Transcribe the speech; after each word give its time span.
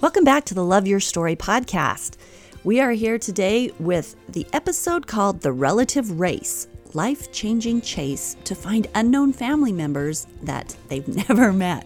Welcome 0.00 0.22
back 0.22 0.44
to 0.44 0.54
the 0.54 0.64
Love 0.64 0.86
Your 0.86 1.00
Story 1.00 1.34
podcast. 1.34 2.18
We 2.62 2.78
are 2.78 2.92
here 2.92 3.18
today 3.18 3.72
with 3.80 4.14
the 4.28 4.46
episode 4.52 5.08
called 5.08 5.40
The 5.40 5.50
Relative 5.50 6.20
Race 6.20 6.68
Life 6.94 7.32
Changing 7.32 7.80
Chase 7.80 8.36
to 8.44 8.54
Find 8.54 8.86
Unknown 8.94 9.32
Family 9.32 9.72
Members 9.72 10.28
That 10.44 10.76
They've 10.86 11.08
Never 11.28 11.52
Met. 11.52 11.84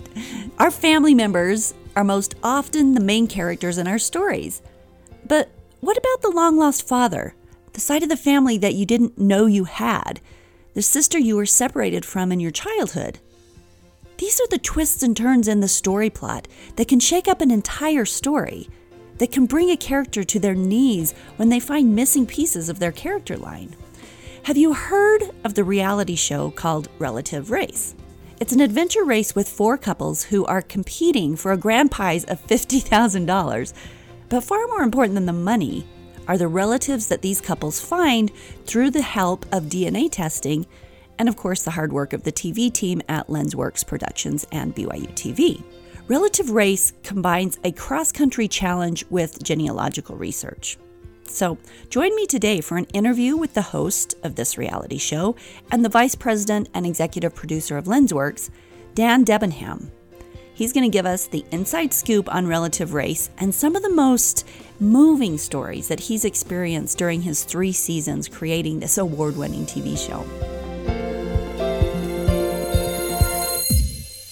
Our 0.58 0.70
family 0.70 1.14
members 1.14 1.72
are 1.96 2.04
most 2.04 2.34
often 2.42 2.92
the 2.92 3.00
main 3.00 3.28
characters 3.28 3.78
in 3.78 3.88
our 3.88 3.98
stories. 3.98 4.60
But 5.26 5.48
what 5.80 5.96
about 5.96 6.20
the 6.20 6.36
long 6.36 6.58
lost 6.58 6.86
father? 6.86 7.34
The 7.72 7.80
side 7.80 8.02
of 8.02 8.10
the 8.10 8.16
family 8.18 8.58
that 8.58 8.74
you 8.74 8.84
didn't 8.84 9.16
know 9.16 9.46
you 9.46 9.64
had? 9.64 10.20
The 10.74 10.82
sister 10.82 11.18
you 11.18 11.36
were 11.36 11.46
separated 11.46 12.04
from 12.04 12.30
in 12.30 12.40
your 12.40 12.50
childhood? 12.50 13.20
These 14.18 14.40
are 14.40 14.48
the 14.48 14.58
twists 14.58 15.02
and 15.02 15.16
turns 15.16 15.48
in 15.48 15.60
the 15.60 15.68
story 15.68 16.10
plot 16.10 16.48
that 16.76 16.88
can 16.88 17.00
shake 17.00 17.28
up 17.28 17.40
an 17.40 17.50
entire 17.50 18.04
story, 18.04 18.68
that 19.18 19.32
can 19.32 19.46
bring 19.46 19.70
a 19.70 19.76
character 19.76 20.24
to 20.24 20.38
their 20.38 20.54
knees 20.54 21.14
when 21.36 21.48
they 21.48 21.60
find 21.60 21.94
missing 21.94 22.26
pieces 22.26 22.68
of 22.68 22.78
their 22.78 22.92
character 22.92 23.36
line. 23.36 23.74
Have 24.44 24.56
you 24.56 24.74
heard 24.74 25.30
of 25.44 25.54
the 25.54 25.64
reality 25.64 26.16
show 26.16 26.50
called 26.50 26.88
Relative 26.98 27.50
Race? 27.50 27.94
It's 28.40 28.52
an 28.52 28.60
adventure 28.60 29.04
race 29.04 29.36
with 29.36 29.48
four 29.48 29.78
couples 29.78 30.24
who 30.24 30.44
are 30.46 30.62
competing 30.62 31.36
for 31.36 31.52
a 31.52 31.56
grand 31.56 31.92
prize 31.92 32.24
of 32.24 32.44
$50,000. 32.48 33.72
But 34.28 34.42
far 34.42 34.66
more 34.66 34.82
important 34.82 35.14
than 35.14 35.26
the 35.26 35.32
money 35.32 35.86
are 36.26 36.36
the 36.36 36.48
relatives 36.48 37.06
that 37.06 37.22
these 37.22 37.40
couples 37.40 37.80
find 37.80 38.32
through 38.66 38.90
the 38.90 39.02
help 39.02 39.46
of 39.52 39.64
DNA 39.64 40.10
testing 40.10 40.66
and 41.22 41.28
of 41.28 41.36
course 41.36 41.62
the 41.62 41.70
hard 41.70 41.92
work 41.92 42.12
of 42.12 42.24
the 42.24 42.32
TV 42.32 42.70
team 42.72 43.00
at 43.08 43.28
Lensworks 43.28 43.86
Productions 43.86 44.44
and 44.50 44.74
BYU 44.74 45.06
TV. 45.14 45.62
Relative 46.08 46.50
Race 46.50 46.94
combines 47.04 47.60
a 47.62 47.70
cross 47.70 48.10
country 48.10 48.48
challenge 48.48 49.04
with 49.08 49.40
genealogical 49.40 50.16
research. 50.16 50.78
So, 51.22 51.58
join 51.90 52.12
me 52.16 52.26
today 52.26 52.60
for 52.60 52.76
an 52.76 52.86
interview 52.86 53.36
with 53.36 53.54
the 53.54 53.62
host 53.62 54.16
of 54.24 54.34
this 54.34 54.58
reality 54.58 54.98
show 54.98 55.36
and 55.70 55.84
the 55.84 55.88
vice 55.88 56.16
president 56.16 56.68
and 56.74 56.84
executive 56.84 57.36
producer 57.36 57.78
of 57.78 57.84
Lensworks, 57.84 58.50
Dan 58.96 59.22
Debenham. 59.22 59.92
He's 60.54 60.72
going 60.72 60.90
to 60.90 60.92
give 60.92 61.06
us 61.06 61.28
the 61.28 61.44
inside 61.52 61.94
scoop 61.94 62.34
on 62.34 62.48
relative 62.48 62.94
race 62.94 63.30
and 63.38 63.54
some 63.54 63.76
of 63.76 63.84
the 63.84 63.94
most 63.94 64.44
moving 64.80 65.38
stories 65.38 65.86
that 65.86 66.00
he's 66.00 66.24
experienced 66.24 66.98
during 66.98 67.22
his 67.22 67.44
three 67.44 67.70
seasons 67.70 68.26
creating 68.26 68.80
this 68.80 68.98
award 68.98 69.36
winning 69.36 69.64
TV 69.66 69.96
show. 69.96 70.26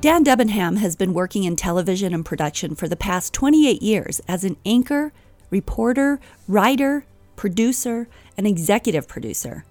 Dan 0.00 0.24
Debenham 0.24 0.78
has 0.78 0.96
been 0.96 1.12
working 1.12 1.44
in 1.44 1.56
television 1.56 2.14
and 2.14 2.24
production 2.24 2.74
for 2.74 2.88
the 2.88 2.96
past 2.96 3.34
28 3.34 3.82
years 3.82 4.22
as 4.26 4.44
an 4.44 4.56
anchor, 4.64 5.12
reporter, 5.50 6.18
writer, 6.48 7.04
producer, 7.36 8.08
and 8.34 8.46
executive 8.46 9.06
producer. 9.06 9.66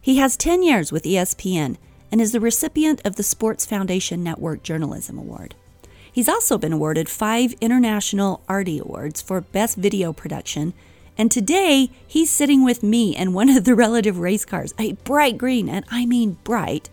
He 0.00 0.16
has 0.16 0.38
10 0.38 0.62
years 0.62 0.92
with 0.92 1.02
ESPN 1.02 1.76
and 2.10 2.22
is 2.22 2.32
the 2.32 2.40
recipient 2.40 3.02
of 3.04 3.16
the 3.16 3.22
Sports 3.22 3.66
Foundation 3.66 4.24
Network 4.24 4.62
Journalism 4.62 5.18
Award. 5.18 5.54
He's 6.10 6.28
also 6.28 6.56
been 6.56 6.72
awarded 6.72 7.10
five 7.10 7.52
International 7.60 8.40
Artie 8.48 8.78
Awards 8.78 9.20
for 9.20 9.42
Best 9.42 9.76
Video 9.76 10.14
Production, 10.14 10.72
and 11.18 11.30
today 11.30 11.90
he's 12.06 12.30
sitting 12.30 12.64
with 12.64 12.82
me 12.82 13.14
in 13.14 13.34
one 13.34 13.50
of 13.50 13.64
the 13.64 13.74
relative 13.84 14.20
race 14.20 14.46
cars, 14.46 14.72
a 14.78 14.92
bright 14.92 15.36
green, 15.36 15.68
and 15.68 15.84
I 15.90 16.06
mean 16.06 16.38
bright, 16.44 16.88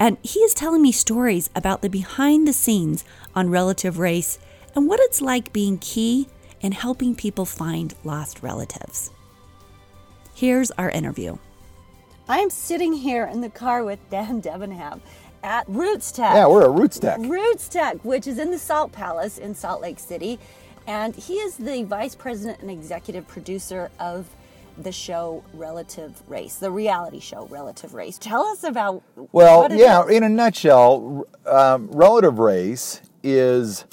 and 0.00 0.16
he 0.22 0.40
is 0.40 0.54
telling 0.54 0.80
me 0.80 0.90
stories 0.90 1.50
about 1.54 1.82
the 1.82 1.90
behind 1.90 2.48
the 2.48 2.54
scenes 2.54 3.04
on 3.34 3.50
relative 3.50 3.98
race 3.98 4.38
and 4.74 4.88
what 4.88 4.98
it's 4.98 5.20
like 5.20 5.52
being 5.52 5.76
key 5.78 6.26
in 6.62 6.72
helping 6.72 7.14
people 7.14 7.44
find 7.44 7.94
lost 8.02 8.42
relatives. 8.42 9.10
Here's 10.34 10.70
our 10.72 10.90
interview. 10.90 11.36
I 12.28 12.38
am 12.38 12.48
sitting 12.48 12.94
here 12.94 13.26
in 13.26 13.42
the 13.42 13.50
car 13.50 13.84
with 13.84 13.98
Dan 14.08 14.40
Debenham 14.40 15.02
at 15.42 15.66
RootsTech. 15.66 16.34
Yeah, 16.34 16.46
we're 16.46 16.62
at 16.62 16.70
RootsTech. 16.70 17.28
Roots 17.28 17.68
Tech, 17.68 18.02
which 18.04 18.26
is 18.26 18.38
in 18.38 18.50
the 18.50 18.58
Salt 18.58 18.92
Palace 18.92 19.36
in 19.36 19.54
Salt 19.54 19.82
Lake 19.82 19.98
City. 19.98 20.38
And 20.86 21.14
he 21.14 21.34
is 21.34 21.56
the 21.56 21.82
vice 21.84 22.14
president 22.14 22.60
and 22.60 22.70
executive 22.70 23.28
producer 23.28 23.90
of 23.98 24.28
the 24.78 24.92
show 24.92 25.44
Relative 25.54 26.22
Race, 26.28 26.56
the 26.56 26.70
reality 26.70 27.20
show 27.20 27.46
Relative 27.46 27.94
Race. 27.94 28.18
Tell 28.18 28.44
us 28.46 28.64
about. 28.64 29.02
Well, 29.32 29.72
yeah, 29.72 30.04
is. 30.04 30.10
in 30.10 30.22
a 30.22 30.28
nutshell, 30.28 31.26
um, 31.46 31.88
Relative 31.90 32.38
Race 32.38 33.02
is 33.22 33.84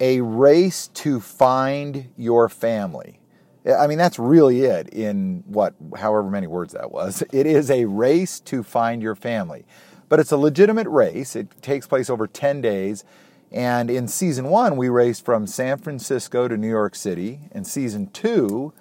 a 0.00 0.20
race 0.20 0.88
to 0.88 1.20
find 1.20 2.10
your 2.16 2.48
family. 2.48 3.20
I 3.66 3.86
mean, 3.86 3.96
that's 3.96 4.18
really 4.18 4.62
it 4.62 4.88
in 4.90 5.42
what, 5.46 5.74
however 5.96 6.28
many 6.28 6.46
words 6.46 6.74
that 6.74 6.90
was. 6.90 7.22
It 7.32 7.46
is 7.46 7.70
a 7.70 7.86
race 7.86 8.40
to 8.40 8.62
find 8.62 9.02
your 9.02 9.14
family. 9.14 9.64
But 10.08 10.20
it's 10.20 10.32
a 10.32 10.36
legitimate 10.36 10.86
race. 10.88 11.34
It 11.34 11.62
takes 11.62 11.86
place 11.86 12.10
over 12.10 12.26
10 12.26 12.60
days. 12.60 13.04
And 13.50 13.90
in 13.90 14.06
season 14.08 14.48
one, 14.48 14.76
we 14.76 14.88
raced 14.88 15.24
from 15.24 15.46
San 15.46 15.78
Francisco 15.78 16.46
to 16.46 16.56
New 16.56 16.68
York 16.68 16.94
City. 16.94 17.40
In 17.52 17.64
season 17.64 18.08
two, 18.08 18.72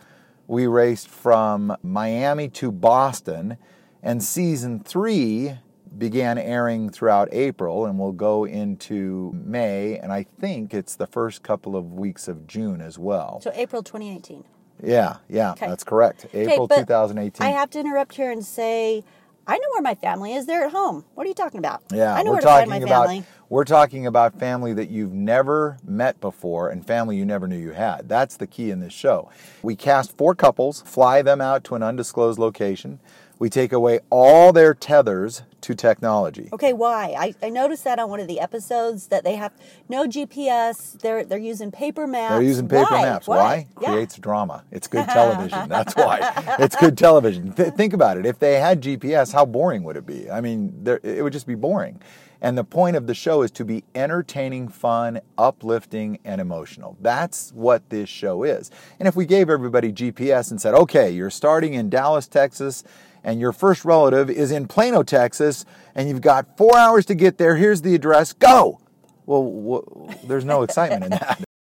we 0.47 0.67
raced 0.67 1.07
from 1.07 1.75
Miami 1.81 2.49
to 2.49 2.71
Boston, 2.71 3.57
and 4.01 4.23
season 4.23 4.79
three 4.79 5.57
began 5.97 6.37
airing 6.37 6.89
throughout 6.89 7.29
April 7.31 7.85
and 7.85 7.99
will 7.99 8.11
go 8.11 8.45
into 8.45 9.31
May, 9.33 9.97
and 9.97 10.11
I 10.11 10.23
think 10.23 10.73
it's 10.73 10.95
the 10.95 11.07
first 11.07 11.43
couple 11.43 11.75
of 11.75 11.93
weeks 11.93 12.27
of 12.27 12.47
June 12.47 12.81
as 12.81 12.97
well. 12.97 13.39
So 13.41 13.51
April 13.53 13.83
2018. 13.83 14.43
Yeah, 14.83 15.17
yeah, 15.29 15.51
okay. 15.51 15.67
that's 15.67 15.83
correct. 15.83 16.25
April 16.33 16.63
okay, 16.63 16.81
2018. 16.81 17.45
I 17.45 17.51
have 17.51 17.69
to 17.71 17.79
interrupt 17.79 18.15
here 18.15 18.31
and 18.31 18.43
say 18.43 19.03
I 19.45 19.57
know 19.57 19.67
where 19.73 19.81
my 19.81 19.95
family 19.95 20.33
is. 20.33 20.45
They're 20.45 20.65
at 20.65 20.71
home. 20.71 21.03
What 21.15 21.25
are 21.25 21.27
you 21.27 21.33
talking 21.33 21.59
about? 21.59 21.83
Yeah, 21.91 22.13
I 22.13 22.23
know 22.23 22.31
we're 22.31 22.35
where 22.35 22.41
to 22.41 22.47
find 22.47 22.69
my 22.69 22.77
about, 22.77 23.07
family. 23.07 23.23
We're 23.49 23.65
talking 23.65 24.07
about 24.07 24.39
family 24.39 24.73
that 24.73 24.89
you've 24.89 25.13
never 25.13 25.77
met 25.85 26.19
before 26.21 26.69
and 26.69 26.85
family 26.85 27.17
you 27.17 27.25
never 27.25 27.47
knew 27.47 27.57
you 27.57 27.71
had. 27.71 28.07
That's 28.07 28.37
the 28.37 28.47
key 28.47 28.71
in 28.71 28.79
this 28.79 28.93
show. 28.93 29.29
We 29.61 29.75
cast 29.75 30.17
four 30.17 30.33
couples, 30.33 30.81
fly 30.81 31.21
them 31.21 31.41
out 31.41 31.63
to 31.65 31.75
an 31.75 31.83
undisclosed 31.83 32.39
location. 32.39 32.99
We 33.43 33.49
take 33.49 33.73
away 33.73 33.99
all 34.09 34.53
their 34.53 34.73
tethers 34.73 35.43
to 35.59 35.75
technology. 35.75 36.47
Okay, 36.53 36.71
why? 36.71 37.13
I, 37.19 37.35
I 37.45 37.49
noticed 37.49 37.83
that 37.83 37.99
on 37.99 38.09
one 38.09 38.21
of 38.21 38.27
the 38.29 38.39
episodes 38.39 39.07
that 39.07 39.25
they 39.25 39.35
have 39.35 39.51
no 39.89 40.07
GPS. 40.07 40.97
They're 41.01 41.25
they're 41.25 41.37
using 41.37 41.69
paper 41.69 42.07
maps. 42.07 42.35
They're 42.35 42.41
using 42.41 42.69
paper 42.69 42.87
why? 42.89 43.01
maps. 43.01 43.27
Why? 43.27 43.35
why? 43.37 43.67
Yeah. 43.81 43.91
Creates 43.91 44.17
drama. 44.17 44.63
It's 44.71 44.87
good 44.87 45.05
television. 45.09 45.67
That's 45.67 45.93
why. 45.93 46.55
It's 46.57 46.77
good 46.77 46.97
television. 46.97 47.51
Th- 47.51 47.73
think 47.73 47.91
about 47.91 48.15
it. 48.15 48.25
If 48.25 48.39
they 48.39 48.61
had 48.61 48.81
GPS, 48.81 49.33
how 49.33 49.43
boring 49.43 49.83
would 49.83 49.97
it 49.97 50.05
be? 50.05 50.31
I 50.31 50.39
mean, 50.39 50.81
there, 50.81 51.01
it 51.03 51.21
would 51.21 51.33
just 51.33 51.45
be 51.45 51.55
boring. 51.55 52.01
And 52.43 52.57
the 52.57 52.63
point 52.63 52.95
of 52.95 53.07
the 53.07 53.13
show 53.13 53.41
is 53.41 53.51
to 53.51 53.65
be 53.65 53.83
entertaining, 53.95 54.69
fun, 54.69 55.19
uplifting, 55.37 56.19
and 56.25 56.39
emotional. 56.39 56.97
That's 57.01 57.51
what 57.51 57.89
this 57.89 58.09
show 58.09 58.43
is. 58.43 58.69
And 58.99 59.07
if 59.07 59.15
we 59.15 59.25
gave 59.25 59.49
everybody 59.49 59.93
GPS 59.93 60.51
and 60.51 60.61
said, 60.61 60.73
okay, 60.73 61.09
you're 61.09 61.29
starting 61.29 61.73
in 61.73 61.89
Dallas, 61.89 62.27
Texas, 62.27 62.83
and 63.23 63.39
your 63.39 63.51
first 63.51 63.85
relative 63.85 64.29
is 64.29 64.51
in 64.51 64.67
Plano, 64.67 65.03
Texas, 65.03 65.65
and 65.95 66.09
you've 66.09 66.21
got 66.21 66.57
four 66.57 66.77
hours 66.77 67.05
to 67.05 67.15
get 67.15 67.37
there. 67.37 67.55
Here's 67.55 67.81
the 67.81 67.95
address. 67.95 68.33
Go! 68.33 68.79
Well, 69.25 69.85
wh- 69.85 70.27
there's 70.27 70.45
no 70.45 70.63
excitement 70.63 71.05
in 71.05 71.09
that. 71.11 71.43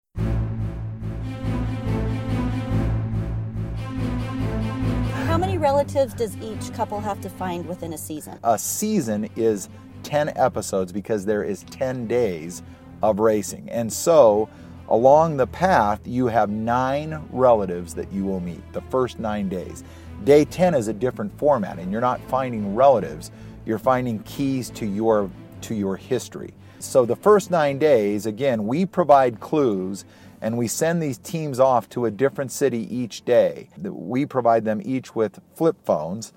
How 5.27 5.39
many 5.39 5.57
relatives 5.57 6.13
does 6.13 6.37
each 6.39 6.73
couple 6.75 7.01
have 7.01 7.21
to 7.23 7.31
find 7.31 7.67
within 7.67 7.93
a 7.93 7.99
season? 7.99 8.39
A 8.45 8.59
season 8.59 9.31
is 9.37 9.69
10 10.03 10.33
episodes 10.37 10.93
because 10.93 11.25
there 11.25 11.43
is 11.43 11.63
10 11.71 12.07
days 12.07 12.63
of 13.03 13.19
racing. 13.19 13.71
And 13.71 13.91
so, 13.93 14.49
along 14.89 15.37
the 15.37 15.47
path, 15.47 16.01
you 16.05 16.27
have 16.27 16.51
nine 16.51 17.27
relatives 17.31 17.95
that 17.95 18.13
you 18.13 18.25
will 18.25 18.41
meet 18.41 18.61
the 18.73 18.83
first 18.83 19.19
nine 19.19 19.49
days. 19.49 19.85
Day 20.25 20.45
10 20.45 20.75
is 20.75 20.87
a 20.87 20.93
different 20.93 21.37
format, 21.37 21.81
and 21.81 21.91
you're 21.91 22.01
not 22.01 22.21
finding 22.29 22.77
relatives, 22.77 23.33
you're 23.67 23.79
finding 23.79 24.21
keys 24.21 24.71
to 24.71 24.87
your, 24.87 25.29
to 25.63 25.75
your 25.75 25.97
history. 25.97 26.55
so 26.79 27.05
the 27.05 27.17
first 27.17 27.51
nine 27.51 27.79
days, 27.79 28.27
again, 28.27 28.67
we 28.67 28.87
provide 28.87 29.41
clues 29.41 30.05
and 30.41 30.59
we 30.59 30.69
send 30.69 31.03
these 31.03 31.19
teams 31.19 31.61
off 31.61 31.89
to 31.89 32.07
a 32.07 32.11
different 32.11 32.51
city 32.53 32.87
each 32.95 33.25
day. 33.25 33.69
We 33.81 34.27
provide 34.27 34.65
them 34.65 34.81
each 34.85 35.15
with 35.15 35.41
flip 35.55 35.77
phones 35.85 36.33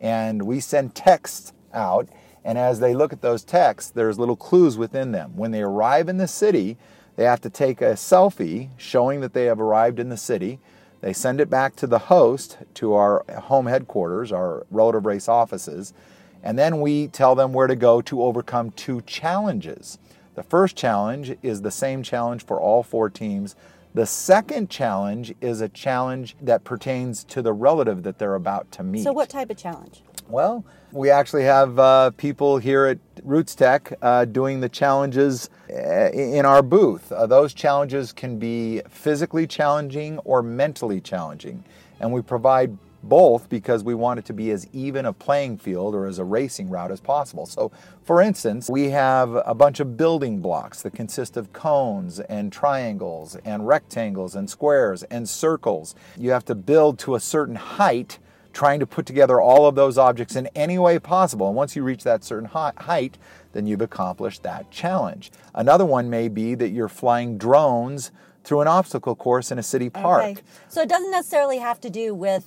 and 0.00 0.42
we 0.42 0.60
send 0.60 0.94
texts 0.94 1.52
out. 1.72 2.08
And 2.42 2.56
as 2.56 2.80
they 2.80 2.94
look 2.94 3.12
at 3.12 3.20
those 3.20 3.44
texts, 3.44 3.90
there's 3.90 4.18
little 4.18 4.36
clues 4.36 4.78
within 4.78 5.12
them. 5.12 5.36
When 5.36 5.50
they 5.50 5.60
arrive 5.60 6.08
in 6.08 6.16
the 6.16 6.28
city, 6.28 6.78
they 7.16 7.24
have 7.24 7.42
to 7.42 7.50
take 7.50 7.82
a 7.82 7.92
selfie 7.92 8.70
showing 8.78 9.20
that 9.20 9.34
they 9.34 9.44
have 9.44 9.60
arrived 9.60 9.98
in 9.98 10.08
the 10.08 10.16
city. 10.16 10.58
They 11.00 11.12
send 11.12 11.40
it 11.40 11.48
back 11.48 11.76
to 11.76 11.86
the 11.86 11.98
host, 11.98 12.58
to 12.74 12.94
our 12.94 13.24
home 13.42 13.66
headquarters, 13.66 14.32
our 14.32 14.66
relative 14.70 15.06
race 15.06 15.28
offices, 15.28 15.94
and 16.42 16.58
then 16.58 16.80
we 16.80 17.08
tell 17.08 17.34
them 17.34 17.52
where 17.52 17.66
to 17.66 17.76
go 17.76 18.00
to 18.02 18.22
overcome 18.22 18.70
two 18.72 19.00
challenges. 19.02 19.98
The 20.34 20.42
first 20.42 20.76
challenge 20.76 21.36
is 21.42 21.62
the 21.62 21.70
same 21.70 22.02
challenge 22.02 22.44
for 22.44 22.60
all 22.60 22.82
four 22.82 23.10
teams. 23.10 23.56
The 23.94 24.06
second 24.06 24.70
challenge 24.70 25.34
is 25.40 25.60
a 25.60 25.68
challenge 25.68 26.36
that 26.40 26.64
pertains 26.64 27.24
to 27.24 27.42
the 27.42 27.52
relative 27.52 28.04
that 28.04 28.18
they're 28.18 28.36
about 28.36 28.70
to 28.72 28.82
meet. 28.82 29.02
So, 29.02 29.12
what 29.12 29.28
type 29.28 29.50
of 29.50 29.56
challenge? 29.56 30.02
Well, 30.28 30.64
we 30.92 31.10
actually 31.10 31.44
have 31.44 31.78
uh, 31.78 32.10
people 32.12 32.58
here 32.58 32.86
at 32.86 32.98
RootsTech 33.24 33.94
uh, 34.02 34.24
doing 34.24 34.60
the 34.60 34.68
challenges 34.68 35.50
uh, 35.70 36.10
in 36.10 36.44
our 36.44 36.62
booth. 36.62 37.12
Uh, 37.12 37.26
those 37.26 37.54
challenges 37.54 38.12
can 38.12 38.38
be 38.38 38.82
physically 38.88 39.46
challenging 39.46 40.18
or 40.20 40.42
mentally 40.42 41.00
challenging, 41.00 41.64
and 42.00 42.12
we 42.12 42.22
provide 42.22 42.76
both 43.02 43.48
because 43.48 43.82
we 43.82 43.94
want 43.94 44.18
it 44.18 44.26
to 44.26 44.34
be 44.34 44.50
as 44.50 44.66
even 44.74 45.06
a 45.06 45.12
playing 45.12 45.56
field 45.56 45.94
or 45.94 46.06
as 46.06 46.18
a 46.18 46.24
racing 46.24 46.68
route 46.68 46.90
as 46.90 47.00
possible. 47.00 47.46
So, 47.46 47.72
for 48.04 48.20
instance, 48.20 48.68
we 48.68 48.90
have 48.90 49.40
a 49.46 49.54
bunch 49.54 49.80
of 49.80 49.96
building 49.96 50.40
blocks 50.40 50.82
that 50.82 50.92
consist 50.92 51.38
of 51.38 51.52
cones 51.52 52.20
and 52.20 52.52
triangles 52.52 53.36
and 53.44 53.66
rectangles 53.66 54.34
and 54.34 54.50
squares 54.50 55.02
and 55.04 55.26
circles. 55.26 55.94
You 56.18 56.32
have 56.32 56.44
to 56.46 56.54
build 56.54 56.98
to 57.00 57.14
a 57.14 57.20
certain 57.20 57.54
height 57.54 58.18
trying 58.52 58.80
to 58.80 58.86
put 58.86 59.06
together 59.06 59.40
all 59.40 59.66
of 59.66 59.74
those 59.74 59.98
objects 59.98 60.36
in 60.36 60.48
any 60.54 60.78
way 60.78 60.98
possible. 60.98 61.46
And 61.46 61.56
once 61.56 61.76
you 61.76 61.82
reach 61.82 62.04
that 62.04 62.24
certain 62.24 62.48
height, 62.48 63.18
then 63.52 63.66
you've 63.66 63.80
accomplished 63.80 64.42
that 64.42 64.70
challenge. 64.70 65.30
Another 65.54 65.84
one 65.84 66.10
may 66.10 66.28
be 66.28 66.54
that 66.54 66.70
you're 66.70 66.88
flying 66.88 67.38
drones 67.38 68.10
through 68.44 68.60
an 68.60 68.68
obstacle 68.68 69.14
course 69.14 69.50
in 69.50 69.58
a 69.58 69.62
city 69.62 69.90
park. 69.90 70.22
Okay. 70.22 70.36
So 70.68 70.82
it 70.82 70.88
doesn't 70.88 71.10
necessarily 71.10 71.58
have 71.58 71.80
to 71.82 71.90
do 71.90 72.14
with 72.14 72.44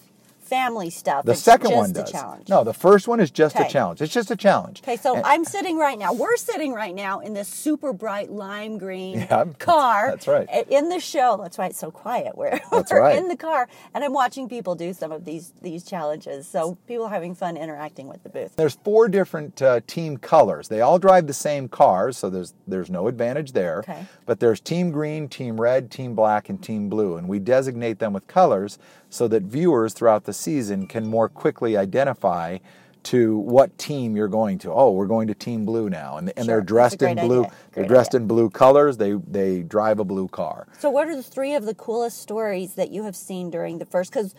family 0.53 0.89
stuff. 0.91 1.25
The 1.25 1.31
it's 1.31 1.41
second 1.41 1.71
one 1.71 1.91
does. 1.91 2.11
challenge. 2.11 2.47
No, 2.47 2.63
the 2.63 2.73
first 2.73 3.07
one 3.07 3.19
is 3.19 3.31
just 3.31 3.55
okay. 3.55 3.65
a 3.65 3.69
challenge. 3.69 4.01
It's 4.01 4.13
just 4.13 4.29
a 4.29 4.35
challenge. 4.35 4.81
Okay, 4.83 4.97
so 4.97 5.15
and, 5.15 5.25
I'm 5.25 5.43
sitting 5.43 5.77
right 5.77 5.97
now. 5.97 6.13
We're 6.13 6.37
sitting 6.37 6.73
right 6.73 6.93
now 6.93 7.21
in 7.21 7.33
this 7.33 7.47
super 7.47 7.91
bright 7.91 8.31
lime 8.31 8.77
green 8.77 9.21
yeah, 9.21 9.45
car. 9.57 10.11
That's 10.11 10.27
right. 10.27 10.47
In 10.69 10.89
the 10.89 10.99
show. 10.99 11.39
That's 11.41 11.57
why 11.57 11.67
it's 11.67 11.79
so 11.79 11.89
quiet. 11.89 12.37
We're, 12.37 12.59
that's 12.71 12.91
we're 12.91 13.01
right. 13.01 13.17
in 13.17 13.27
the 13.29 13.35
car, 13.35 13.67
and 13.95 14.03
I'm 14.03 14.13
watching 14.13 14.47
people 14.47 14.75
do 14.75 14.93
some 14.93 15.11
of 15.11 15.25
these 15.25 15.53
these 15.61 15.83
challenges. 15.83 16.47
So 16.47 16.77
people 16.87 17.05
are 17.05 17.09
having 17.09 17.33
fun 17.33 17.57
interacting 17.57 18.07
with 18.07 18.21
the 18.21 18.29
booth. 18.29 18.55
There's 18.55 18.75
four 18.83 19.07
different 19.07 19.59
uh, 19.61 19.81
team 19.87 20.17
colors. 20.17 20.67
They 20.67 20.81
all 20.81 20.99
drive 20.99 21.25
the 21.25 21.33
same 21.33 21.67
cars, 21.67 22.17
so 22.17 22.29
there's 22.29 22.53
there's 22.67 22.91
no 22.91 23.07
advantage 23.07 23.53
there. 23.53 23.79
Okay. 23.79 24.05
But 24.27 24.39
there's 24.39 24.59
team 24.59 24.91
green, 24.91 25.27
team 25.27 25.59
red, 25.59 25.89
team 25.89 26.13
black, 26.13 26.49
and 26.49 26.61
team 26.61 26.89
blue, 26.89 27.17
and 27.17 27.27
we 27.27 27.39
designate 27.39 27.97
them 27.97 28.13
with 28.13 28.27
colors 28.27 28.77
so 29.13 29.27
that 29.27 29.43
viewers 29.43 29.93
throughout 29.93 30.23
the 30.25 30.33
season 30.33 30.87
can 30.87 31.05
more 31.05 31.29
quickly 31.29 31.77
identify 31.77 32.57
to 33.03 33.37
what 33.37 33.77
team 33.77 34.15
you're 34.15 34.27
going 34.27 34.57
to. 34.57 34.71
Oh, 34.71 34.91
we're 34.91 35.05
going 35.05 35.27
to 35.27 35.35
Team 35.35 35.65
Blue 35.65 35.87
now, 35.89 36.17
and, 36.17 36.29
and 36.29 36.45
sure. 36.45 36.45
they're 36.45 36.61
dressed 36.61 37.01
in 37.03 37.17
blue. 37.17 37.45
They're 37.73 37.85
dressed 37.85 38.11
idea. 38.11 38.21
in 38.21 38.27
blue 38.27 38.49
colors. 38.49 38.97
They 38.97 39.13
they 39.13 39.61
drive 39.61 39.99
a 39.99 40.03
blue 40.03 40.27
car. 40.29 40.67
So, 40.79 40.89
what 40.89 41.07
are 41.07 41.15
the 41.15 41.21
three 41.21 41.53
of 41.53 41.65
the 41.65 41.75
coolest 41.75 42.21
stories 42.21 42.73
that 42.73 42.91
you 42.91 43.03
have 43.03 43.15
seen 43.15 43.51
during 43.51 43.77
the 43.77 43.85
first? 43.85 44.11
Because 44.11 44.33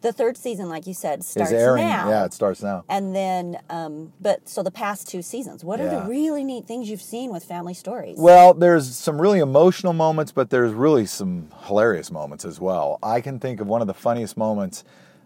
the 0.00 0.12
third 0.12 0.36
season, 0.36 0.68
like 0.68 0.86
you 0.86 0.94
said, 0.94 1.24
starts 1.24 1.52
airing, 1.52 1.86
now. 1.86 2.08
Yeah, 2.08 2.24
it 2.24 2.32
starts 2.32 2.62
now. 2.62 2.84
And 2.88 3.14
then, 3.14 3.58
um, 3.70 4.12
but 4.20 4.48
so 4.48 4.62
the 4.62 4.70
past 4.70 5.08
two 5.08 5.22
seasons, 5.22 5.64
what 5.64 5.80
are 5.80 5.88
the 5.88 6.02
really 6.08 6.44
neat 6.44 6.66
things 6.66 6.88
you've 6.88 7.02
seen 7.02 7.30
with 7.32 7.44
family 7.44 7.74
stories? 7.74 8.16
Well, 8.18 8.54
there's 8.54 8.94
some 8.96 9.20
really 9.20 9.40
emotional 9.40 9.92
moments, 9.92 10.32
but 10.32 10.50
there's 10.50 10.72
really 10.72 11.06
some 11.06 11.48
hilarious 11.66 12.10
moments 12.10 12.44
as 12.44 12.60
well. 12.60 12.98
I 13.02 13.20
can 13.20 13.38
think 13.38 13.60
of 13.60 13.66
one 13.66 13.80
of 13.80 13.86
the 13.86 13.94
funniest 13.94 14.36
moments 14.36 14.84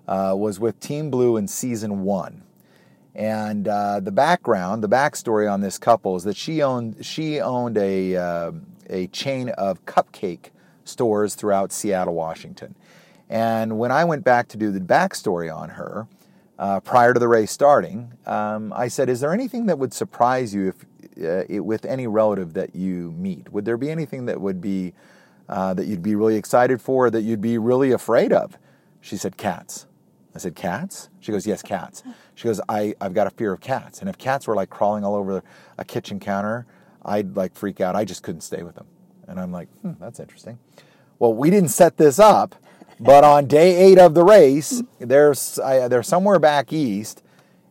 uh, 0.09 0.35
was 0.37 0.59
with 0.59 0.79
Team 0.81 1.11
Blue 1.11 1.37
in 1.37 1.47
season 1.49 2.03
one. 2.03 2.43
And 3.15 3.67
uh, 3.67 4.01
the 4.01 4.13
background, 4.13 4.85
the 4.85 4.89
backstory 4.89 5.51
on 5.51 5.61
this 5.61 5.79
couple 5.79 6.17
is 6.17 6.25
that 6.25 6.37
she 6.37 6.63
owned 6.63 7.05
she 7.05 7.41
owned 7.41 7.77
a 7.77 8.17
uh, 8.17 8.53
a 8.89 9.09
chain 9.09 9.49
of 9.51 9.85
cupcake 9.85 10.51
stores 10.85 11.35
throughout 11.35 11.73
Seattle, 11.73 12.15
Washington. 12.15 12.75
And 13.31 13.79
when 13.79 13.93
I 13.93 14.05
went 14.05 14.25
back 14.25 14.49
to 14.49 14.57
do 14.57 14.73
the 14.73 14.81
backstory 14.81 15.55
on 15.55 15.71
her, 15.71 16.09
uh, 16.59 16.81
prior 16.81 17.15
to 17.15 17.21
the 17.21 17.29
race 17.29 17.53
starting, 17.53 18.13
um, 18.27 18.73
I 18.75 18.89
said, 18.89 19.09
"Is 19.09 19.21
there 19.21 19.33
anything 19.33 19.67
that 19.67 19.79
would 19.79 19.95
surprise 19.95 20.53
you 20.53 20.69
if, 20.69 20.85
uh, 21.25 21.45
it, 21.49 21.61
with 21.61 21.85
any 21.87 22.09
relative 22.09 22.53
that 22.55 22.75
you 22.75 23.13
meet? 23.13 23.53
Would 23.53 23.65
there 23.65 23.77
be 23.77 23.89
anything 23.89 24.27
that 24.27 24.41
would 24.41 24.61
be 24.61 24.93
uh, 25.49 25.75
that 25.75 25.87
you'd 25.87 26.03
be 26.03 26.15
really 26.15 26.37
excited 26.37 26.83
for, 26.83 27.09
that 27.11 27.23
you'd 27.23 27.41
be 27.41 27.57
really 27.57 27.93
afraid 27.93 28.33
of?" 28.33 28.59
She 29.01 29.17
said, 29.17 29.37
"Cats." 29.37 29.87
I 30.35 30.39
said, 30.39 30.57
"Cats?" 30.57 31.09
She 31.21 31.31
goes, 31.31 31.47
"Yes, 31.47 31.63
cats." 31.63 32.03
She 32.35 32.49
goes, 32.49 32.61
I, 32.69 32.95
"I've 33.01 33.15
got 33.15 33.29
a 33.29 33.31
fear 33.31 33.53
of 33.53 33.61
cats, 33.61 34.01
and 34.01 34.09
if 34.09 34.19
cats 34.19 34.49
were 34.49 34.57
like 34.57 34.71
crawling 34.71 35.05
all 35.05 35.15
over 35.15 35.43
a 35.79 35.85
kitchen 35.85 36.19
counter, 36.19 36.67
I'd 37.05 37.37
like 37.37 37.55
freak 37.55 37.81
out. 37.81 37.95
I 37.95 38.05
just 38.05 38.25
couldn't 38.25 38.43
stay 38.43 38.65
with 38.65 38.75
them." 38.75 38.87
And 39.29 39.39
I'm 39.39 39.53
like, 39.53 39.69
hmm, 39.83 39.93
"That's 40.01 40.19
interesting." 40.19 40.59
Well, 41.21 41.33
we 41.33 41.49
didn't 41.49 41.71
set 41.71 41.97
this 41.97 42.19
up 42.19 42.57
but 43.01 43.25
on 43.25 43.47
day 43.47 43.77
eight 43.77 43.99
of 43.99 44.15
the 44.15 44.23
race, 44.23 44.83
they're, 44.99 45.35
uh, 45.63 45.89
they're 45.89 46.03
somewhere 46.03 46.39
back 46.39 46.73
east, 46.73 47.23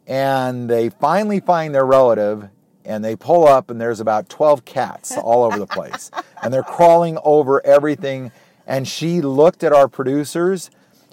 and 0.08 0.70
they 0.70 0.90
finally 0.90 1.40
find 1.40 1.74
their 1.74 1.86
relative, 1.86 2.50
and 2.84 3.06
they 3.06 3.16
pull 3.16 3.48
up, 3.48 3.70
and 3.70 3.80
there's 3.80 4.00
about 4.00 4.28
12 4.28 4.66
cats 4.66 5.16
all 5.16 5.44
over 5.44 5.60
the 5.60 5.68
place. 5.68 6.10
and 6.44 6.52
they're 6.52 6.64
crawling 6.64 7.20
over 7.24 7.64
everything. 7.66 8.32
And 8.66 8.88
she 8.88 9.22
looked 9.22 9.64
at 9.64 9.72
our 9.72 9.88
producers, 9.88 10.72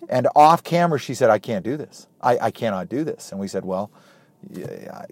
and 0.09 0.29
off 0.35 0.65
camera, 0.65 0.99
she 0.99 1.15
said, 1.15 1.29
I 1.29 1.39
can't 1.39 1.65
do 1.65 1.77
this. 1.77 2.07
I, 2.23 2.39
I 2.39 2.51
cannot 2.51 2.89
do 2.89 3.05
this. 3.05 3.31
And 3.33 3.41
we 3.41 3.49
said, 3.49 3.65
Well, 3.65 3.91
yeah, 4.51 5.05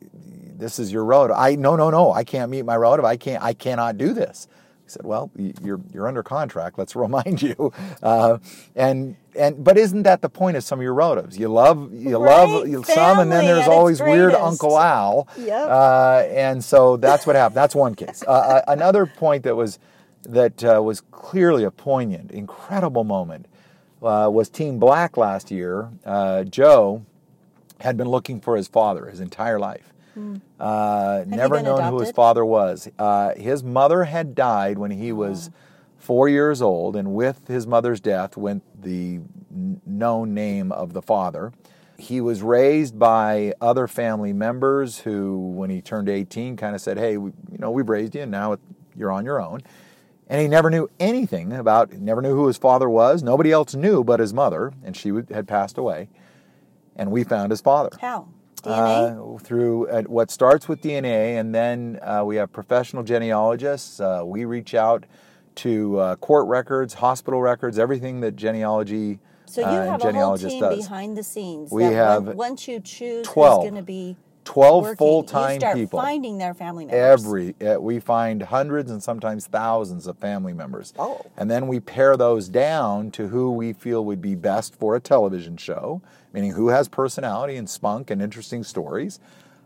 this 0.57 0.79
is 0.79 0.93
your 0.93 1.05
relative. 1.05 1.37
I 1.37 1.57
no 1.57 1.77
no 1.77 1.91
no. 1.91 2.13
I 2.13 2.25
can't 2.25 2.51
meet 2.51 2.65
my 2.65 2.77
relative. 2.77 3.05
I 3.05 3.17
can't. 3.17 3.43
I 3.43 3.55
cannot 3.55 3.99
do 3.99 4.13
this. 4.13 4.47
He 4.85 4.91
said, 4.91 5.05
"Well, 5.05 5.31
you're 5.37 5.81
you're 5.93 6.07
under 6.07 6.23
contract. 6.23 6.79
Let's 6.79 6.95
remind 7.07 7.43
you." 7.43 7.73
Uh, 8.03 8.39
and 8.77 9.17
and 9.35 9.65
but 9.65 9.79
isn't 9.79 10.03
that 10.03 10.23
the 10.23 10.29
point 10.29 10.57
of 10.57 10.65
some 10.65 10.79
of 10.79 10.83
your 10.83 10.95
relatives? 10.95 11.39
You 11.39 11.49
love 11.49 11.93
you 11.93 12.19
right? 12.19 12.45
love 12.45 12.69
you, 12.69 12.85
some, 12.85 13.19
and 13.19 13.33
then 13.33 13.47
there's 13.47 13.67
always 13.67 14.01
weird 14.01 14.35
Uncle 14.35 14.79
Al. 14.79 15.27
Yep. 15.39 15.69
Uh, 15.69 16.23
and 16.31 16.63
so 16.63 16.97
that's 16.97 17.27
what 17.27 17.35
happened. 17.35 17.57
That's 17.57 17.75
one 17.75 17.95
case. 17.95 18.23
Uh, 18.27 18.31
uh 18.31 18.63
another 18.69 19.07
point 19.07 19.45
that 19.45 19.57
was 19.57 19.79
that 20.23 20.63
uh, 20.65 20.83
was 20.83 21.01
clearly 21.11 21.65
a 21.65 21.71
poignant, 21.71 22.31
incredible 22.31 23.05
moment 23.05 23.47
uh, 24.03 24.29
was 24.31 24.49
Team 24.51 24.79
Black 24.79 25.17
last 25.17 25.51
year. 25.51 25.91
Joe 26.51 27.05
had 27.81 27.97
been 27.97 28.09
looking 28.09 28.41
for 28.41 28.57
his 28.57 28.69
father 28.69 29.07
his 29.07 29.21
entire 29.21 29.59
life. 29.59 29.94
Mm. 30.17 30.41
Uh, 30.59 31.25
never 31.27 31.57
known 31.63 31.79
adopted? 31.79 31.91
who 31.93 32.01
his 32.01 32.13
father 32.13 32.45
was. 32.45 32.89
Uh, 32.99 33.35
his 33.35 33.63
mother 33.65 34.05
had 34.05 34.35
died 34.35 34.79
when 34.79 34.91
he 34.91 35.13
was 35.13 35.51
oh. 35.53 35.57
four 35.99 36.29
years 36.29 36.63
old, 36.63 36.97
and 36.97 37.15
with 37.15 37.49
his 37.49 37.67
mother's 37.67 38.01
death 38.01 38.37
went 38.37 38.63
the 38.81 39.21
known 39.87 40.35
name 40.35 40.73
of 40.73 40.93
the 40.93 41.03
father. 41.03 41.53
He 41.97 42.21
was 42.21 42.43
raised 42.43 42.99
by 42.99 43.55
other 43.61 43.87
family 43.87 44.33
members 44.33 44.99
who, 45.01 45.39
when 45.39 45.71
he 45.71 45.81
turned 45.81 46.09
18, 46.09 46.57
kind 46.57 46.75
of 46.75 46.81
said, 46.81 46.99
Hey, 46.99 47.17
we, 47.17 47.31
you 47.53 47.59
know, 47.59 47.71
we've 47.71 47.89
raised 47.89 48.15
you, 48.15 48.23
and 48.23 48.31
now 48.31 48.57
you're 48.97 49.13
on 49.13 49.25
your 49.25 49.41
own. 49.41 49.63
And 50.27 50.41
he 50.41 50.49
never 50.49 50.71
knew 50.71 50.89
anything 50.99 51.53
about, 51.53 51.93
never 51.93 52.23
knew 52.23 52.35
who 52.35 52.47
his 52.47 52.57
father 52.57 52.89
was. 52.89 53.23
Nobody 53.23 53.53
else 53.53 53.75
knew 53.75 54.03
but 54.03 54.21
his 54.21 54.33
mother, 54.33 54.73
and 54.83 54.97
she 54.97 55.13
had 55.31 55.47
passed 55.47 55.77
away. 55.77 56.09
And 56.97 57.11
we 57.11 57.25
found 57.25 57.51
his 57.51 57.61
father. 57.61 57.91
How? 58.01 58.29
Uh, 58.67 59.39
through 59.39 59.89
uh, 59.89 60.03
what 60.03 60.31
starts 60.31 60.69
with 60.69 60.81
DNA, 60.81 61.39
and 61.39 61.55
then 61.55 61.99
uh, 62.03 62.23
we 62.25 62.37
have 62.37 62.53
professional 62.53 63.03
genealogists. 63.03 64.01
Uh, 64.01 64.23
we 64.25 64.45
reach 64.45 64.75
out 64.75 65.05
to 65.57 65.99
uh, 65.99 66.17
court 66.17 66.47
records, 66.47 66.95
hospital 66.95 67.41
records, 67.41 67.79
everything 67.79 68.21
that 68.21 68.37
genealogy. 68.37 69.19
So 69.47 69.61
you 69.61 69.67
have 69.67 70.03
a 70.03 70.13
whole 70.13 70.39
team 70.39 70.61
does. 70.61 70.77
behind 70.77 71.17
the 71.17 71.23
scenes. 71.23 71.71
We 71.71 71.85
have 71.85 72.27
once 72.35 72.67
you 72.67 72.81
choose 72.81 73.27
12. 73.27 73.63
who's 73.63 73.71
going 73.71 73.81
to 73.81 73.87
be 73.87 74.17
12 74.45 74.97
full-time 74.99 75.61
people. 75.75 75.99
finding 75.99 76.39
their 76.39 76.55
family 76.55 76.85
members. 76.85 77.25
Every 77.25 77.55
uh, 77.61 77.81
we 77.81 77.99
find 78.01 78.43
hundreds 78.43 78.91
and 78.91 79.03
sometimes 79.03 79.47
thousands 79.47 80.07
of 80.07 80.19
family 80.19 80.53
members. 80.53 80.93
Oh. 80.99 81.25
and 81.37 81.51
then 81.51 81.67
we 81.67 81.81
pare 81.81 82.17
those 82.17 82.49
down 82.49 83.11
to 83.13 83.29
who 83.29 83.53
we 83.53 83.73
feel 83.73 84.05
would 84.05 84.21
be 84.21 84.35
best 84.35 84.75
for 84.75 84.97
a 84.97 85.01
television 85.01 85.57
show 85.57 86.03
meaning 86.35 86.51
who 86.51 86.69
has 86.69 86.89
personality 86.89 87.57
and 87.57 87.71
spunk 87.71 88.11
and 88.11 88.21
interesting 88.21 88.65
stories. 88.65 89.21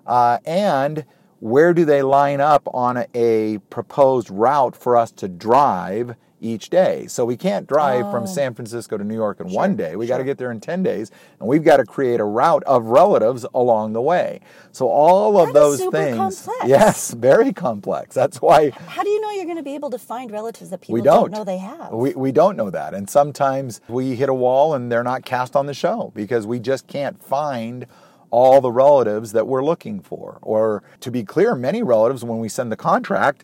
Uh, 0.07 0.39
and 0.45 1.05
where 1.41 1.73
do 1.73 1.85
they 1.85 2.03
line 2.03 2.41
up 2.41 2.69
on 2.73 2.99
a, 2.99 3.07
a 3.15 3.59
proposed 3.71 4.31
route 4.31 4.77
for 4.77 4.97
us 4.97 5.11
to 5.13 5.27
drive 5.27 6.15
each 6.41 6.71
day. 6.71 7.07
So 7.09 7.25
we 7.25 7.37
can't 7.37 7.67
drive 7.67 8.07
Oh. 8.07 8.11
from 8.11 8.27
San 8.27 8.55
Francisco 8.55 8.97
to 8.97 9.05
New 9.05 9.15
York 9.15 9.41
in 9.41 9.49
Sure, 9.49 9.57
one 9.57 9.77
day. 9.77 9.97
We 9.97 10.07
got 10.07 10.19
to 10.19 10.25
get 10.25 10.39
there 10.39 10.51
in 10.51 10.61
10 10.61 10.83
days 10.83 11.11
and 11.41 11.49
we've 11.49 11.65
got 11.65 11.79
to 11.79 11.85
create 11.85 12.21
a 12.21 12.25
route 12.25 12.63
of 12.65 12.87
relatives 12.87 13.45
along 13.55 13.93
the 13.93 14.03
way. 14.03 14.41
So 14.73 14.89
all 14.89 15.39
of 15.41 15.49
That 15.49 15.55
those 15.55 15.79
things 15.87 16.17
complex. 16.17 16.65
Yes, 16.69 17.11
very 17.13 17.53
complex. 17.53 18.15
That's 18.15 18.41
why 18.41 18.71
How 18.71 19.03
do 19.03 19.11
you 19.11 19.21
know 19.21 19.31
you're 19.33 19.45
going 19.47 19.57
to 19.57 19.63
be 19.63 19.75
able 19.75 19.91
to 19.91 19.99
find 19.99 20.31
relatives 20.31 20.71
that 20.71 20.81
people 20.81 20.95
we 20.95 21.03
don't. 21.03 21.31
know 21.33 21.45
they 21.45 21.59
have? 21.59 21.93
We, 21.93 22.15
we 22.15 22.33
don't 22.33 22.57
know 22.57 22.71
that. 22.71 22.95
And 22.95 23.09
sometimes 23.11 23.81
we 23.89 24.15
hit 24.15 24.29
a 24.29 24.35
wall 24.35 24.75
and 24.75 24.91
they're 24.93 25.03
not 25.05 25.25
cast 25.25 25.57
on 25.57 25.67
the 25.67 25.75
show 25.75 26.13
because 26.15 26.47
we 26.47 26.59
just 26.61 26.87
can't 26.87 27.23
find 27.23 27.87
all 28.31 28.61
the 28.61 28.71
relatives 28.71 29.33
that 29.33 29.47
we're 29.47 29.65
looking 29.65 30.01
for. 30.01 30.39
Or 30.43 30.83
to 31.01 31.11
be 31.11 31.25
clear, 31.25 31.55
many 31.55 31.83
relatives, 31.83 32.23
when 32.25 32.39
we 32.41 32.49
send 32.51 32.71
the 32.71 32.77
contract, 32.77 33.43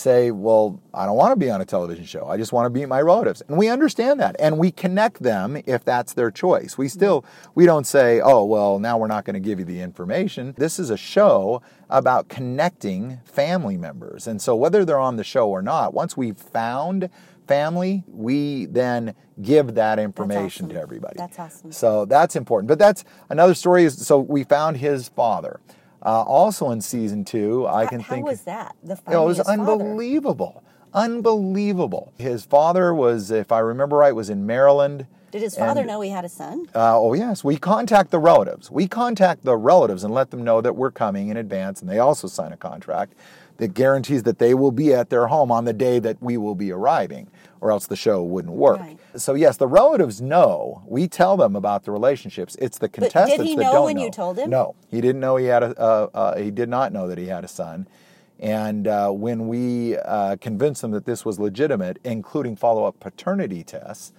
say, 0.00 0.30
Well, 0.30 0.80
I 0.92 1.06
don't 1.06 1.16
want 1.16 1.32
to 1.32 1.36
be 1.36 1.50
on 1.50 1.60
a 1.60 1.64
television 1.64 2.04
show. 2.04 2.26
I 2.26 2.36
just 2.36 2.52
want 2.52 2.72
to 2.72 2.78
meet 2.78 2.86
my 2.86 3.00
relatives. 3.00 3.42
And 3.48 3.56
we 3.56 3.68
understand 3.68 4.20
that. 4.20 4.36
And 4.38 4.58
we 4.58 4.70
connect 4.70 5.22
them 5.22 5.60
if 5.66 5.84
that's 5.84 6.14
their 6.14 6.30
choice. 6.30 6.76
We 6.78 6.88
still, 6.88 7.24
we 7.54 7.66
don't 7.66 7.86
say, 7.86 8.20
Oh, 8.20 8.44
well, 8.44 8.78
now 8.78 8.98
we're 8.98 9.06
not 9.06 9.24
going 9.24 9.34
to 9.34 9.40
give 9.40 9.58
you 9.58 9.64
the 9.64 9.80
information. 9.80 10.54
This 10.56 10.78
is 10.78 10.90
a 10.90 10.96
show 10.96 11.62
about 11.88 12.28
connecting 12.28 13.20
family 13.24 13.76
members. 13.76 14.26
And 14.26 14.40
so 14.40 14.56
whether 14.56 14.84
they're 14.84 14.98
on 14.98 15.16
the 15.16 15.24
show 15.24 15.48
or 15.48 15.62
not, 15.62 15.94
once 15.94 16.16
we've 16.16 16.38
found 16.38 17.10
family, 17.50 18.04
we 18.06 18.66
then 18.66 19.12
give 19.42 19.74
that 19.74 19.98
information 19.98 20.66
awesome. 20.66 20.76
to 20.76 20.80
everybody. 20.80 21.14
That's 21.16 21.38
awesome. 21.38 21.72
So 21.72 22.04
that's 22.04 22.36
important. 22.36 22.68
But 22.68 22.78
that's 22.78 23.04
another 23.28 23.54
story. 23.54 23.84
Is 23.84 24.06
so 24.06 24.20
we 24.20 24.44
found 24.44 24.76
his 24.76 25.08
father. 25.08 25.60
Uh, 26.02 26.22
also 26.22 26.70
in 26.70 26.80
season 26.80 27.24
two, 27.24 27.66
I 27.66 27.86
can 27.86 28.00
How 28.00 28.14
think 28.14 28.26
was 28.26 28.42
that? 28.42 28.74
The 28.82 28.94
you 29.06 29.12
know, 29.12 29.24
it 29.24 29.26
was 29.26 29.36
his 29.38 29.46
father. 29.46 29.62
unbelievable, 29.62 30.62
unbelievable. 30.94 32.12
His 32.18 32.44
father 32.44 32.94
was, 32.94 33.30
if 33.30 33.52
I 33.52 33.58
remember 33.58 33.96
right, 33.98 34.14
was 34.14 34.30
in 34.30 34.46
Maryland. 34.46 35.06
Did 35.30 35.42
his 35.42 35.56
father 35.56 35.80
and- 35.82 35.88
know 35.88 36.00
he 36.00 36.10
had 36.10 36.24
a 36.24 36.28
son? 36.28 36.66
uh, 36.74 36.98
oh 36.98 37.12
yes, 37.14 37.44
we 37.44 37.56
contact 37.56 38.10
the 38.10 38.18
relatives. 38.18 38.70
We 38.70 38.88
contact 38.88 39.44
the 39.44 39.56
relatives 39.56 40.02
and 40.02 40.12
let 40.12 40.30
them 40.30 40.42
know 40.42 40.60
that 40.60 40.74
we're 40.74 40.90
coming 40.90 41.28
in 41.28 41.36
advance, 41.36 41.80
and 41.80 41.88
they 41.90 41.98
also 41.98 42.26
sign 42.28 42.52
a 42.52 42.56
contract 42.56 43.12
that 43.58 43.74
guarantees 43.74 44.22
that 44.24 44.38
they 44.38 44.54
will 44.54 44.72
be 44.72 44.94
at 44.94 45.10
their 45.10 45.26
home 45.26 45.52
on 45.52 45.66
the 45.66 45.72
day 45.74 45.98
that 45.98 46.16
we 46.22 46.36
will 46.38 46.54
be 46.54 46.72
arriving, 46.72 47.28
or 47.60 47.70
else 47.70 47.86
the 47.86 47.96
show 47.96 48.22
wouldn't 48.22 48.54
work. 48.54 48.80
Right. 48.80 48.98
So 49.16 49.34
yes, 49.34 49.56
the 49.56 49.66
relatives 49.66 50.20
know. 50.20 50.82
We 50.86 51.08
tell 51.08 51.36
them 51.36 51.56
about 51.56 51.84
the 51.84 51.90
relationships. 51.90 52.56
It's 52.60 52.78
the 52.78 52.88
did 52.88 52.94
contestants 52.94 53.44
he 53.44 53.56
that 53.56 53.62
know 53.62 53.72
don't 53.72 53.84
when 53.84 53.96
know. 53.96 54.04
you 54.04 54.10
told 54.10 54.38
him? 54.38 54.50
No, 54.50 54.74
he 54.90 55.00
didn't 55.00 55.20
know 55.20 55.36
he 55.36 55.46
had 55.46 55.62
a. 55.62 55.78
Uh, 55.78 56.08
uh, 56.14 56.38
he 56.38 56.50
did 56.50 56.68
not 56.68 56.92
know 56.92 57.08
that 57.08 57.18
he 57.18 57.26
had 57.26 57.44
a 57.44 57.48
son. 57.48 57.86
And 58.38 58.88
uh, 58.88 59.10
when 59.10 59.48
we 59.48 59.98
uh, 59.98 60.36
convinced 60.36 60.82
him 60.82 60.92
that 60.92 61.04
this 61.04 61.26
was 61.26 61.38
legitimate, 61.38 61.98
including 62.04 62.56
follow-up 62.56 62.98
paternity 62.98 63.62
tests, 63.62 64.14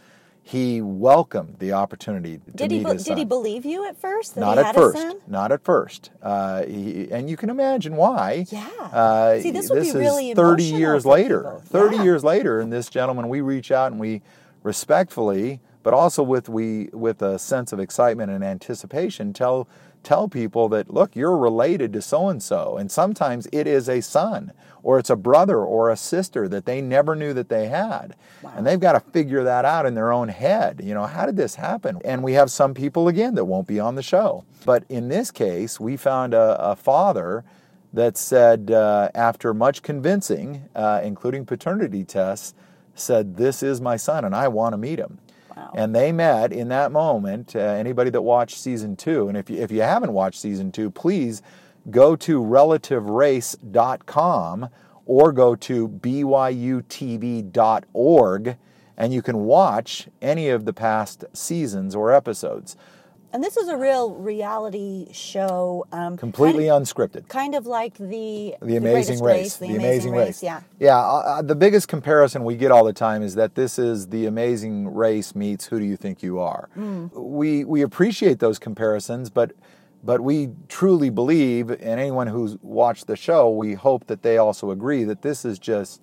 he 0.52 0.82
welcomed 0.82 1.56
the 1.60 1.72
opportunity 1.72 2.38
to 2.38 2.52
Did 2.52 2.72
meet 2.72 2.78
he 2.80 2.84
be- 2.84 2.92
his 2.92 3.04
did 3.06 3.18
he 3.18 3.24
believe 3.24 3.64
you 3.66 3.88
at 3.88 3.96
first 3.98 4.36
that 4.36 4.42
Not 4.42 4.56
he 4.56 4.60
at 4.60 4.66
had 4.66 4.76
first. 4.76 4.98
a 4.98 5.02
son? 5.02 5.18
Not 5.26 5.52
at 5.54 5.64
first. 5.64 6.10
Uh, 6.22 6.66
he, 6.66 7.08
and 7.10 7.30
you 7.30 7.38
can 7.38 7.50
imagine 7.50 7.96
why. 7.96 8.46
Yeah. 8.50 8.68
Uh, 8.92 9.40
See, 9.40 9.52
this 9.52 9.70
would 9.70 9.82
be 9.82 9.88
is 9.88 9.96
really 9.96 10.34
30 10.34 10.64
years 10.66 11.06
later. 11.06 11.40
people. 11.40 11.60
30 11.68 11.96
Yeah. 11.96 12.04
years 12.04 12.24
later, 12.26 12.60
and 12.60 12.72
this 12.72 12.90
gentleman, 12.90 13.30
we 13.30 13.40
reach 13.40 13.72
out 13.72 13.92
and 13.94 14.00
we 14.02 14.22
respectfully, 14.64 15.62
but 15.84 15.94
also 15.94 16.22
with 16.22 16.50
we 16.50 16.90
with 16.92 17.22
a 17.22 17.40
sense 17.40 17.72
of 17.72 17.80
excitement 17.80 18.30
and 18.32 18.44
anticipation, 18.44 19.32
tell 19.34 19.68
tell 20.04 20.28
people 20.28 20.70
that 20.70 20.94
look, 20.94 21.16
you're 21.16 21.38
related 21.38 21.94
to 21.94 22.02
so 22.02 22.30
and 22.30 22.42
so, 22.42 22.78
and 22.78 22.92
sometimes 22.92 23.48
it 23.52 23.68
is 23.68 23.88
a 23.90 24.02
son 24.02 24.52
or 24.84 24.98
it's 24.98 25.10
a 25.10 25.16
brother 25.16 25.60
or 25.60 25.90
a 25.90 25.98
sister 25.98 26.48
that 26.48 26.66
they 26.66 26.82
never 26.82 27.16
knew 27.16 27.34
that 27.34 27.50
they 27.50 27.68
had, 27.68 28.16
and 28.56 28.66
they've 28.66 28.80
got 28.80 28.94
to 28.94 29.12
figure 29.12 29.44
that 29.44 29.64
out 29.64 29.86
in 29.86 29.94
their 29.94 30.12
own 30.12 30.28
head. 30.28 30.82
You 30.84 30.96
know, 30.96 31.06
how 31.06 31.28
did 31.28 31.38
this 31.38 31.56
happen? 31.56 32.00
And 32.04 32.24
we 32.24 32.34
have 32.34 32.50
some 32.50 32.74
people 32.74 33.08
again 33.08 33.36
that 33.36 33.46
won't 33.46 33.68
be 33.68 33.80
on 33.80 33.96
the 33.96 34.02
show, 34.02 34.44
but 34.66 34.84
in 34.90 35.10
this 35.10 35.30
case, 35.30 35.80
we 35.80 35.98
found 35.98 36.34
a, 36.34 36.60
a 36.60 36.76
father 36.76 37.44
that 37.94 38.18
said, 38.18 38.72
uh, 38.72 39.10
after 39.14 39.54
much 39.54 39.82
convincing, 39.82 40.64
uh, 40.76 41.02
including 41.04 41.46
paternity 41.46 42.04
tests, 42.04 42.54
said, 42.96 43.38
This 43.38 43.62
is 43.64 43.82
my 43.82 43.98
son 43.98 44.26
and 44.26 44.36
I 44.36 44.48
want 44.48 44.74
to 44.74 44.78
meet 44.78 45.00
him. 45.00 45.20
And 45.74 45.96
they 45.96 46.12
met 46.12 46.52
in 46.52 46.68
that 46.70 46.92
moment. 46.92 47.56
Uh, 47.56 47.60
anybody 47.60 48.10
that 48.10 48.22
watched 48.22 48.58
season 48.58 48.96
two, 48.96 49.28
and 49.28 49.38
if 49.38 49.50
you, 49.50 49.58
if 49.58 49.72
you 49.72 49.82
haven't 49.82 50.14
watched 50.14 50.40
season 50.40 50.72
two, 50.72 50.92
please 50.92 51.42
go 51.90 52.16
to 52.16 52.42
relativerace.com 52.42 54.70
or 55.06 55.32
go 55.32 55.56
to 55.56 55.88
byutv.org 55.88 56.88
and 58.98 59.14
you 59.14 59.22
can 59.22 59.46
watch 59.46 60.10
any 60.22 60.50
of 60.50 60.66
the 60.66 60.74
past 60.74 61.24
seasons 61.34 61.96
or 61.96 62.14
episodes. 62.14 62.76
And 63.34 63.44
this 63.44 63.56
is 63.56 63.70
a 63.70 63.78
real 63.78 64.14
reality 64.16 65.08
show. 65.14 65.86
Um, 65.92 66.18
Completely 66.18 66.68
kind, 66.68 66.86
unscripted. 66.86 67.28
kind 67.30 67.56
of 67.56 67.66
like 67.66 67.98
the 67.98 68.56
The 68.62 68.76
Amazing 68.76 69.20
Greatest 69.20 69.24
Race. 69.24 69.56
The, 69.58 69.76
Amazing, 69.76 70.12
Race. 70.12 70.44
Yeah. 70.44 70.62
Yeah. 70.80 70.98
Uh, 70.98 71.24
uh, 71.26 71.42
the 71.42 71.56
biggest 71.56 71.88
comparison 71.88 72.44
we 72.44 72.56
get 72.58 72.72
all 72.72 72.84
the 72.84 72.94
time 72.94 73.24
is 73.24 73.36
that 73.36 73.56
this 73.56 73.80
is 73.80 74.08
the 74.08 74.26
Amazing 74.26 74.94
Race 74.94 75.34
meets 75.34 75.66
Who 75.68 75.80
Do 75.80 75.86
You 75.86 75.96
Think 75.96 76.22
You 76.22 76.40
Are. 76.40 76.70
We 77.14 77.64
we 77.64 77.82
appreciate 77.82 78.40
those 78.40 78.60
comparisons, 78.60 79.30
but 79.30 79.54
but 80.04 80.22
we 80.22 80.50
truly 80.68 81.10
believe, 81.10 81.70
and 81.70 81.82
anyone 82.00 82.28
who's 82.28 82.58
watched 82.64 83.08
the 83.08 83.16
show, 83.16 83.50
we 83.52 83.76
hope 83.76 84.08
that 84.08 84.24
they 84.24 84.38
also 84.38 84.72
agree 84.72 85.04
that 85.04 85.22
this 85.22 85.46
is 85.46 85.60
just 85.60 86.02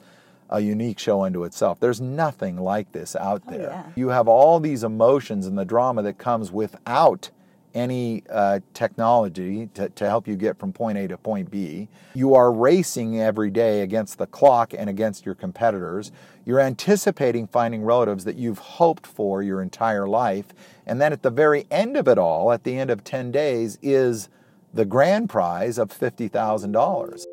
a 0.50 0.60
unique 0.60 0.98
show 0.98 1.24
unto 1.24 1.44
itself. 1.44 1.80
There's 1.80 2.00
nothing 2.00 2.56
like 2.56 2.92
this 2.92 3.14
out 3.16 3.46
there. 3.48 3.70
yeah. 3.70 3.84
You 3.96 4.08
have 4.08 4.28
all 4.28 4.60
these 4.60 4.82
emotions 4.82 5.46
and 5.46 5.58
the 5.58 5.64
drama 5.64 6.02
that 6.02 6.18
comes 6.18 6.50
without 6.50 7.30
any 7.74 8.24
uh, 8.30 8.60
technology 8.74 9.68
to, 9.74 9.88
to 9.90 10.08
help 10.08 10.26
you 10.26 10.36
get 10.36 10.58
from 10.58 10.72
point 10.72 10.98
A 10.98 11.06
to 11.08 11.16
point 11.16 11.50
B. 11.50 11.88
You 12.14 12.34
are 12.34 12.52
racing 12.52 13.20
every 13.20 13.50
day 13.50 13.82
against 13.82 14.18
the 14.18 14.26
clock 14.26 14.72
and 14.76 14.88
against 14.88 15.26
your 15.26 15.34
competitors. 15.34 16.10
You're 16.44 16.60
anticipating 16.60 17.46
finding 17.46 17.82
relatives 17.82 18.24
that 18.24 18.36
you've 18.36 18.58
hoped 18.58 19.06
for 19.06 19.42
your 19.42 19.60
entire 19.62 20.08
life. 20.08 20.46
And 20.86 21.00
then 21.00 21.12
at 21.12 21.22
the 21.22 21.30
very 21.30 21.66
end 21.70 21.96
of 21.96 22.08
it 22.08 22.18
all, 22.18 22.52
at 22.52 22.64
the 22.64 22.78
end 22.78 22.90
of 22.90 23.04
10 23.04 23.30
days, 23.30 23.78
is 23.82 24.28
the 24.72 24.84
grand 24.84 25.28
prize 25.28 25.78
of 25.78 25.90
$50,000. 25.90 27.24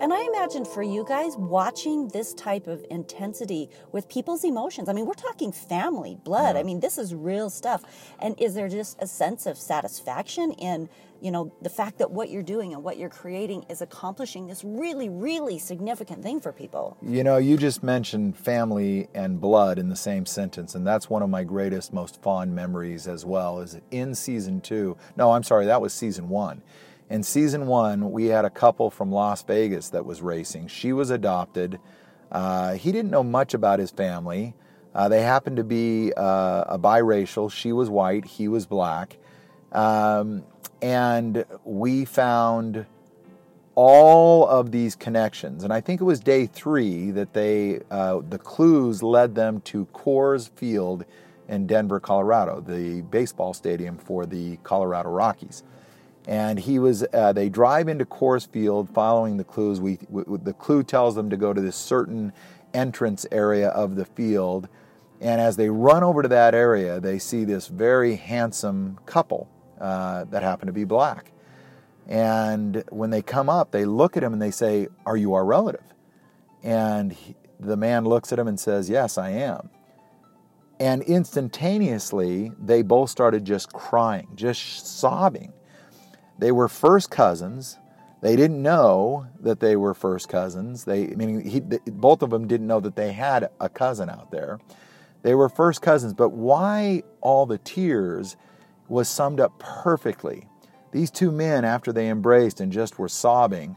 And 0.00 0.14
I 0.14 0.22
imagine 0.22 0.64
for 0.64 0.82
you 0.82 1.04
guys 1.06 1.36
watching 1.36 2.08
this 2.08 2.32
type 2.32 2.66
of 2.66 2.82
intensity 2.90 3.68
with 3.92 4.08
people's 4.08 4.44
emotions. 4.44 4.88
I 4.88 4.94
mean, 4.94 5.04
we're 5.04 5.12
talking 5.12 5.52
family, 5.52 6.16
blood. 6.24 6.56
I 6.56 6.62
mean, 6.62 6.80
this 6.80 6.96
is 6.96 7.14
real 7.14 7.50
stuff. 7.50 7.84
And 8.18 8.34
is 8.40 8.54
there 8.54 8.70
just 8.70 8.96
a 9.02 9.06
sense 9.06 9.44
of 9.44 9.58
satisfaction 9.58 10.52
in, 10.52 10.88
you 11.20 11.30
know, 11.30 11.52
the 11.60 11.68
fact 11.68 11.98
that 11.98 12.10
what 12.10 12.30
you're 12.30 12.42
doing 12.42 12.72
and 12.72 12.82
what 12.82 12.96
you're 12.96 13.10
creating 13.10 13.66
is 13.68 13.82
accomplishing 13.82 14.46
this 14.46 14.64
really, 14.64 15.10
really 15.10 15.58
significant 15.58 16.22
thing 16.22 16.40
for 16.40 16.50
people? 16.50 16.96
You 17.02 17.22
know, 17.22 17.36
you 17.36 17.58
just 17.58 17.82
mentioned 17.82 18.38
family 18.38 19.08
and 19.12 19.38
blood 19.38 19.78
in 19.78 19.90
the 19.90 19.96
same 19.96 20.24
sentence, 20.24 20.74
and 20.74 20.86
that's 20.86 21.10
one 21.10 21.20
of 21.22 21.28
my 21.28 21.44
greatest, 21.44 21.92
most 21.92 22.22
fond 22.22 22.54
memories 22.54 23.06
as 23.06 23.26
well. 23.26 23.60
Is 23.60 23.78
in 23.90 24.14
season 24.14 24.62
two? 24.62 24.96
No, 25.14 25.32
I'm 25.32 25.42
sorry, 25.42 25.66
that 25.66 25.82
was 25.82 25.92
season 25.92 26.30
one. 26.30 26.62
In 27.10 27.24
season 27.24 27.66
one, 27.66 28.12
we 28.12 28.26
had 28.26 28.44
a 28.44 28.50
couple 28.50 28.88
from 28.88 29.10
Las 29.10 29.42
Vegas 29.42 29.88
that 29.88 30.06
was 30.06 30.22
racing. 30.22 30.68
She 30.68 30.92
was 30.92 31.10
adopted. 31.10 31.80
Uh, 32.30 32.74
he 32.74 32.92
didn't 32.92 33.10
know 33.10 33.24
much 33.24 33.52
about 33.52 33.80
his 33.80 33.90
family. 33.90 34.54
Uh, 34.94 35.08
they 35.08 35.22
happened 35.22 35.56
to 35.56 35.64
be 35.64 36.12
uh, 36.16 36.64
a 36.68 36.78
biracial. 36.78 37.50
She 37.50 37.72
was 37.72 37.90
white, 37.90 38.24
he 38.24 38.46
was 38.46 38.64
black. 38.64 39.18
Um, 39.72 40.44
and 40.80 41.44
we 41.64 42.04
found 42.04 42.86
all 43.74 44.46
of 44.46 44.70
these 44.70 44.94
connections. 44.94 45.64
And 45.64 45.72
I 45.72 45.80
think 45.80 46.00
it 46.00 46.04
was 46.04 46.20
day 46.20 46.46
three 46.46 47.10
that 47.10 47.32
they, 47.32 47.80
uh, 47.90 48.20
the 48.28 48.38
clues 48.38 49.02
led 49.02 49.34
them 49.34 49.60
to 49.62 49.86
Coors 49.86 50.48
Field 50.50 51.04
in 51.48 51.66
Denver, 51.66 51.98
Colorado, 51.98 52.60
the 52.60 53.00
baseball 53.02 53.52
stadium 53.52 53.98
for 53.98 54.26
the 54.26 54.58
Colorado 54.58 55.10
Rockies. 55.10 55.64
And 56.30 56.60
he 56.60 56.78
was, 56.78 57.04
uh, 57.12 57.32
they 57.32 57.48
drive 57.48 57.88
into 57.88 58.04
Coors 58.04 58.48
Field 58.48 58.88
following 58.88 59.36
the 59.36 59.42
clues. 59.42 59.80
We, 59.80 59.96
w 59.96 60.38
the 60.40 60.52
clue 60.52 60.84
tells 60.84 61.16
them 61.16 61.28
to 61.28 61.36
go 61.36 61.52
to 61.52 61.60
this 61.60 61.74
certain 61.74 62.32
entrance 62.72 63.26
area 63.32 63.70
of 63.70 63.96
the 63.96 64.04
field. 64.04 64.68
And 65.20 65.40
as 65.40 65.56
they 65.56 65.68
run 65.70 66.04
over 66.04 66.22
to 66.22 66.28
that 66.28 66.54
area, 66.54 67.00
they 67.00 67.18
see 67.18 67.44
this 67.44 67.66
very 67.66 68.14
handsome 68.14 69.00
couple 69.06 69.48
uh, 69.80 70.22
that 70.26 70.44
happen 70.44 70.68
to 70.68 70.72
be 70.72 70.84
black. 70.84 71.32
And 72.06 72.84
when 72.90 73.10
they 73.10 73.22
come 73.22 73.48
up, 73.48 73.72
they 73.72 73.84
look 73.84 74.16
at 74.16 74.22
him 74.22 74.32
and 74.32 74.40
they 74.40 74.52
say, 74.52 74.86
Are 75.04 75.16
you 75.16 75.34
our 75.34 75.44
relative? 75.44 75.82
And 76.62 77.12
he, 77.12 77.34
the 77.58 77.76
man 77.76 78.04
looks 78.04 78.32
at 78.32 78.38
him 78.38 78.46
and 78.46 78.58
says, 78.58 78.88
Yes, 78.88 79.18
I 79.18 79.30
am. 79.30 79.68
And 80.78 81.02
instantaneously, 81.02 82.52
they 82.56 82.82
both 82.82 83.10
started 83.10 83.44
just 83.44 83.72
crying, 83.72 84.28
just 84.36 84.86
sobbing. 84.86 85.52
They 86.40 86.52
were 86.52 86.68
first 86.68 87.10
cousins. 87.10 87.78
They 88.22 88.34
didn't 88.34 88.62
know 88.62 89.26
that 89.40 89.60
they 89.60 89.76
were 89.76 89.92
first 89.92 90.28
cousins. 90.30 90.84
They, 90.84 91.08
meaning 91.08 91.42
he, 91.42 91.60
both 91.60 92.22
of 92.22 92.30
them 92.30 92.48
didn't 92.48 92.66
know 92.66 92.80
that 92.80 92.96
they 92.96 93.12
had 93.12 93.50
a 93.60 93.68
cousin 93.68 94.08
out 94.08 94.30
there. 94.30 94.58
They 95.22 95.34
were 95.34 95.50
first 95.50 95.82
cousins, 95.82 96.14
but 96.14 96.30
why 96.30 97.02
all 97.20 97.44
the 97.44 97.58
tears 97.58 98.36
was 98.88 99.06
summed 99.06 99.38
up 99.38 99.58
perfectly. 99.58 100.46
These 100.92 101.10
two 101.10 101.30
men, 101.30 101.64
after 101.64 101.92
they 101.92 102.08
embraced 102.08 102.58
and 102.58 102.72
just 102.72 102.98
were 102.98 103.08
sobbing, 103.08 103.76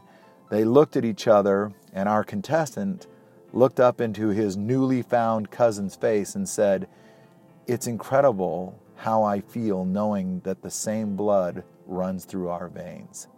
they 0.50 0.64
looked 0.64 0.96
at 0.96 1.04
each 1.04 1.28
other, 1.28 1.72
and 1.92 2.08
our 2.08 2.24
contestant 2.24 3.06
looked 3.52 3.78
up 3.78 4.00
into 4.00 4.28
his 4.28 4.56
newly 4.56 5.02
found 5.02 5.50
cousin's 5.50 5.96
face 5.96 6.34
and 6.34 6.48
said, 6.48 6.88
It's 7.66 7.86
incredible 7.86 8.80
how 8.96 9.22
I 9.22 9.40
feel 9.40 9.84
knowing 9.84 10.40
that 10.40 10.62
the 10.62 10.70
same 10.70 11.16
blood 11.16 11.64
runs 11.86 12.24
through 12.24 12.48
our 12.48 12.68
veins. 12.68 13.28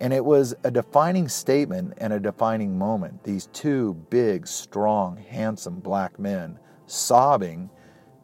And 0.00 0.12
it 0.12 0.24
was 0.24 0.54
a 0.62 0.70
defining 0.70 1.28
statement 1.28 1.94
and 1.98 2.12
a 2.12 2.20
defining 2.20 2.78
moment. 2.78 3.24
These 3.24 3.46
two 3.52 3.94
big, 4.10 4.46
strong, 4.46 5.16
handsome 5.16 5.80
black 5.80 6.18
men 6.18 6.58
sobbing 6.86 7.70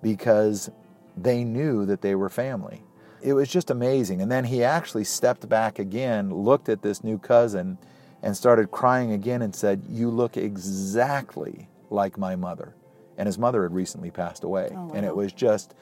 because 0.03 0.71
they 1.17 1.45
knew 1.45 1.85
that 1.87 2.01
they 2.01 2.15
were 2.15 2.29
family. 2.29 2.85
It 3.23 3.33
was 3.33 3.49
just 3.49 3.71
amazing. 3.71 4.21
And 4.21 4.31
then 4.31 4.45
he 4.45 4.63
actually 4.63 5.05
stepped 5.05 5.49
back 5.49 5.79
again, 5.79 6.31
looked 6.31 6.69
at 6.69 6.83
this 6.83 7.03
new 7.03 7.19
cousin, 7.19 7.79
and 8.23 8.37
started 8.37 8.71
crying 8.71 9.13
again 9.13 9.43
and 9.43 9.55
said, 9.55 9.83
You 9.89 10.11
look 10.11 10.37
exactly 10.37 11.69
like 11.91 12.19
my 12.19 12.37
mother. 12.37 12.75
And 13.17 13.27
his 13.27 13.39
mother 13.39 13.63
had 13.63 13.73
recently 13.73 14.11
passed 14.11 14.45
away. 14.45 14.71
Oh, 14.73 14.87
wow. 14.87 14.93
And 14.95 15.07
it 15.07 15.15
was 15.15 15.33
just, 15.33 15.75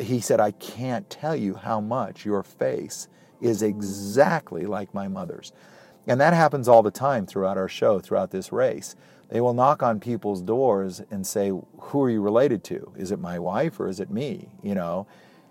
he 0.00 0.20
said, 0.20 0.40
I 0.40 0.52
can't 0.52 1.08
tell 1.10 1.36
you 1.36 1.54
how 1.54 1.80
much 1.80 2.24
your 2.24 2.42
face 2.42 3.08
is 3.40 3.62
exactly 3.62 4.66
like 4.66 4.94
my 4.94 5.08
mother's. 5.08 5.52
And 6.06 6.20
that 6.20 6.34
happens 6.34 6.68
all 6.68 6.82
the 6.82 6.90
time 6.90 7.26
throughout 7.26 7.58
our 7.58 7.68
show, 7.68 7.98
throughout 7.98 8.30
this 8.30 8.52
race. 8.52 8.94
They 9.30 9.40
will 9.40 9.54
knock 9.54 9.82
on 9.82 10.00
people's 10.00 10.42
doors 10.42 11.02
and 11.10 11.26
say, 11.26 11.48
Who 11.48 12.02
are 12.02 12.10
you 12.10 12.20
related 12.20 12.62
to? 12.64 12.92
Is 12.96 13.10
it 13.10 13.18
my 13.18 13.38
wife 13.38 13.80
or 13.80 13.88
is 13.88 14.00
it 14.00 14.10
me? 14.10 14.48
You 14.62 14.74
know? 14.74 15.06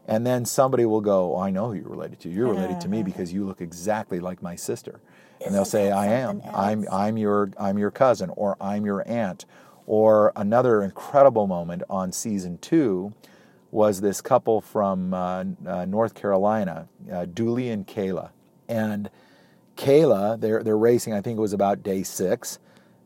And 0.08 0.27
then 0.27 0.46
somebody 0.46 0.86
will 0.86 1.01
go, 1.01 1.36
oh, 1.36 1.39
I 1.39 1.50
know 1.50 1.68
who 1.68 1.75
you're 1.75 1.89
related 1.89 2.20
to. 2.22 2.30
You're 2.30 2.50
related 2.50 2.82
to 2.82 2.89
me 2.89 3.03
because 3.03 3.32
you 3.32 3.46
look 3.46 3.62
exactly 3.62 4.20
like 4.20 4.42
my 4.42 4.56
sister. 4.56 5.00
And 5.46 5.56
they'll 5.56 5.65
say, 5.65 5.92
I 5.92 6.08
am. 6.08 6.42
I'm, 6.53 6.86
I'm, 6.92 7.18
your, 7.18 7.51
I'm 7.58 7.77
your 7.77 7.92
cousin 7.92 8.30
or 8.36 8.58
I'm 8.60 8.86
your 8.86 9.08
aunt. 9.08 9.46
Or 9.86 10.34
another 10.36 10.82
incredible 10.82 11.48
moment 11.48 11.84
on 11.89 12.12
season 12.12 12.58
two 12.58 13.13
was 13.74 14.01
this 14.01 14.22
couple 14.22 14.62
from 14.62 15.13
uh, 15.15 15.44
uh, 15.65 15.86
North 15.86 16.13
Carolina, 16.13 16.88
uh, 17.12 17.25
Dooley 17.25 17.70
and 17.70 17.88
Kayla. 17.88 18.30
And 18.70 19.10
Kayla, 19.75 20.39
they're, 20.39 20.62
they're 20.62 20.77
racing, 20.77 21.13
I 21.13 21.22
think 21.22 21.38
it 21.38 21.42
was 21.42 21.53
about 21.53 21.82
day 21.82 22.03
six. 22.03 22.60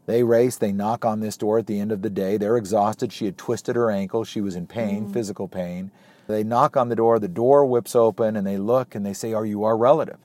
They 0.07 0.23
race, 0.23 0.57
they 0.57 0.73
knock 0.73 1.05
on 1.05 1.21
this 1.21 1.37
door 1.37 1.57
at 1.57 1.67
the 1.67 1.79
end 1.79 1.93
of 1.93 2.01
the 2.01 2.09
day. 2.09 2.35
They're 2.35 2.57
exhausted. 2.57 3.13
She 3.13 3.25
had 3.25 3.37
twisted 3.37 3.77
her 3.77 3.89
ankle. 3.89 4.25
She 4.25 4.41
was 4.41 4.57
in 4.57 4.67
pain, 4.67 5.07
mm. 5.07 5.13
physical 5.13 5.47
pain. 5.47 5.89
They 6.27 6.43
knock 6.43 6.75
on 6.75 6.89
the 6.89 6.95
door, 6.97 7.17
the 7.17 7.29
door 7.29 7.65
whips 7.65 7.95
open, 7.95 8.35
and 8.35 8.45
they 8.45 8.57
look 8.57 8.93
and 8.93 9.05
they 9.05 9.13
say, 9.13 9.33
Are 9.33 9.45
you 9.45 9.63
our 9.63 9.77
relative? 9.77 10.19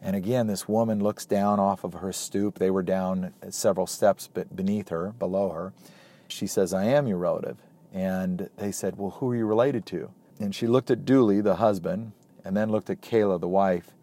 And 0.00 0.16
again, 0.16 0.46
this 0.46 0.66
woman 0.66 1.02
looks 1.02 1.26
down 1.26 1.60
off 1.60 1.84
of 1.84 1.94
her 1.94 2.12
stoop. 2.12 2.58
They 2.58 2.70
were 2.70 2.82
down 2.82 3.34
several 3.50 3.86
steps 3.86 4.28
beneath 4.28 4.88
her, 4.88 5.12
below 5.18 5.50
her. 5.50 5.72
She 6.28 6.46
says, 6.46 6.72
I 6.72 6.84
am 6.84 7.06
your 7.06 7.18
relative. 7.18 7.58
And 7.94 8.50
they 8.56 8.72
said, 8.72 8.98
Well, 8.98 9.12
who 9.12 9.30
are 9.30 9.36
you 9.36 9.46
related 9.46 9.86
to? 9.86 10.10
And 10.40 10.54
she 10.54 10.66
looked 10.66 10.90
at 10.90 11.04
Dooley, 11.04 11.40
the 11.40 11.56
husband, 11.56 12.12
and 12.44 12.56
then 12.56 12.70
looked 12.70 12.90
at 12.90 13.00
Kayla, 13.00 13.40
the 13.40 13.48
wife. 13.48 13.94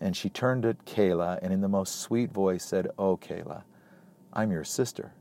And 0.00 0.16
she 0.16 0.30
turned 0.30 0.62
to 0.62 0.74
Kayla 0.86 1.40
and 1.42 1.52
in 1.52 1.60
the 1.60 1.68
most 1.68 2.00
sweet 2.00 2.30
voice 2.30 2.64
said, 2.64 2.88
Oh, 2.96 3.16
Kayla, 3.16 3.64
I'm 4.32 4.52
your 4.52 4.64
sister. 4.64 5.12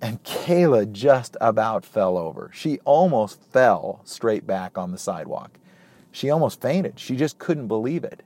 And 0.00 0.22
Kayla 0.22 0.92
just 0.92 1.36
about 1.40 1.84
fell 1.84 2.16
over. 2.16 2.50
She 2.52 2.78
almost 2.84 3.42
fell 3.50 4.00
straight 4.04 4.46
back 4.46 4.78
on 4.78 4.92
the 4.92 4.98
sidewalk. 4.98 5.58
She 6.12 6.30
almost 6.30 6.60
fainted. 6.60 7.00
She 7.00 7.16
just 7.16 7.38
couldn't 7.38 7.68
believe 7.68 8.04
it. 8.04 8.22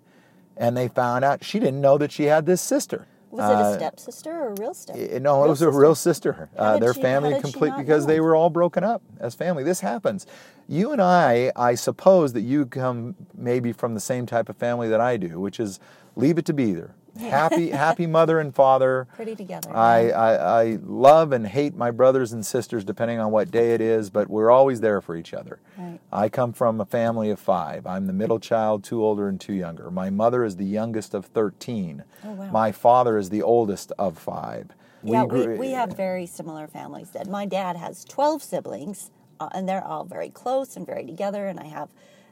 And 0.57 0.77
they 0.77 0.88
found 0.88 1.25
out 1.25 1.45
she 1.45 1.59
didn't 1.59 1.81
know 1.81 1.97
that 1.97 2.12
she 2.12 2.25
had 2.25 2.47
this 2.47 2.61
sister. 2.61 3.07
Was 3.31 3.51
it 3.51 3.55
a 3.55 3.57
uh, 3.57 3.77
stepsister 3.77 4.31
or 4.31 4.49
a 4.49 4.55
real 4.55 4.75
stepsister? 4.75 5.21
No, 5.21 5.37
real 5.37 5.45
it 5.45 5.49
was 5.49 5.59
sister? 5.59 5.69
a 5.71 5.81
real 5.81 5.95
sister. 5.95 6.51
Uh, 6.57 6.79
their 6.79 6.95
she, 6.95 7.03
family 7.03 7.41
complete 7.41 7.75
because 7.77 8.07
they 8.07 8.21
were 8.21 8.35
all 8.35 8.51
broken 8.51 8.85
up 8.85 9.03
as 9.21 9.35
family. 9.35 9.62
This 9.62 9.81
happens. 9.81 10.27
You 10.67 10.93
and 10.93 11.01
I, 11.01 11.53
I 11.57 11.75
suppose 11.75 12.33
that 12.35 12.43
you 12.43 12.67
come 12.67 13.14
maybe 13.35 13.73
from 13.73 13.95
the 13.95 14.01
same 14.01 14.27
type 14.27 14.49
of 14.49 14.57
family 14.57 14.88
that 14.88 15.01
I 15.01 15.17
do, 15.17 15.41
which 15.41 15.61
is 15.61 15.81
leave 16.17 16.38
it 16.38 16.47
to 16.47 16.53
Beaver 16.53 16.95
happy, 17.18 17.70
happy 17.70 18.07
mother 18.07 18.40
and 18.40 18.54
father. 18.54 19.07
Pretty 19.14 19.37
together. 19.37 19.74
I, 19.74 20.11
I, 20.11 20.62
I, 20.62 20.78
love 20.83 21.33
and 21.33 21.46
hate 21.46 21.76
my 21.76 21.90
brothers 21.90 22.33
and 22.33 22.44
sisters 22.44 22.85
depending 22.85 23.18
on 23.18 23.31
what 23.31 23.50
day 23.50 23.74
it 23.74 23.81
is, 23.81 24.11
but 24.11 24.28
we're 24.28 24.50
always 24.50 24.81
there 24.81 25.00
for 25.00 25.16
each 25.16 25.35
other. 25.35 25.59
Right. 25.76 25.98
I 26.12 26.28
come 26.28 26.52
from 26.52 26.81
a 26.81 26.85
family 26.85 27.31
of 27.31 27.38
five. 27.38 27.87
I'm 27.87 28.07
the 28.07 28.12
middle 28.12 28.38
child, 28.38 28.85
two 28.85 29.04
older 29.04 29.28
and 29.28 29.40
two 29.40 29.54
younger. 29.54 29.90
My 29.90 30.11
mother 30.11 30.44
is 30.44 30.57
the 30.57 30.64
youngest 30.64 31.14
of 31.14 31.26
13. 31.26 32.04
Oh, 32.24 32.33
wow. 32.33 32.50
My 32.50 32.72
father 32.72 33.18
is 33.18 33.31
the 33.31 33.42
oldest 33.42 33.92
of 33.98 34.18
five. 34.18 34.68
Yeah, 35.02 35.24
we, 35.24 35.46
we, 35.46 35.59
we 35.59 35.70
have 35.72 35.96
very 35.96 36.26
similar 36.26 36.66
families. 36.66 37.11
My 37.28 37.46
dad 37.46 37.76
has 37.76 38.04
12 38.04 38.42
siblings, 38.42 39.11
uh, 39.38 39.48
and 39.52 39.68
they're 39.68 39.85
all 39.85 40.04
very 40.04 40.28
close 40.28 40.76
and 40.76 40.85
very 40.85 41.04
together, 41.04 41.46
and 41.46 41.61
I 41.61 41.66
have 41.66 41.88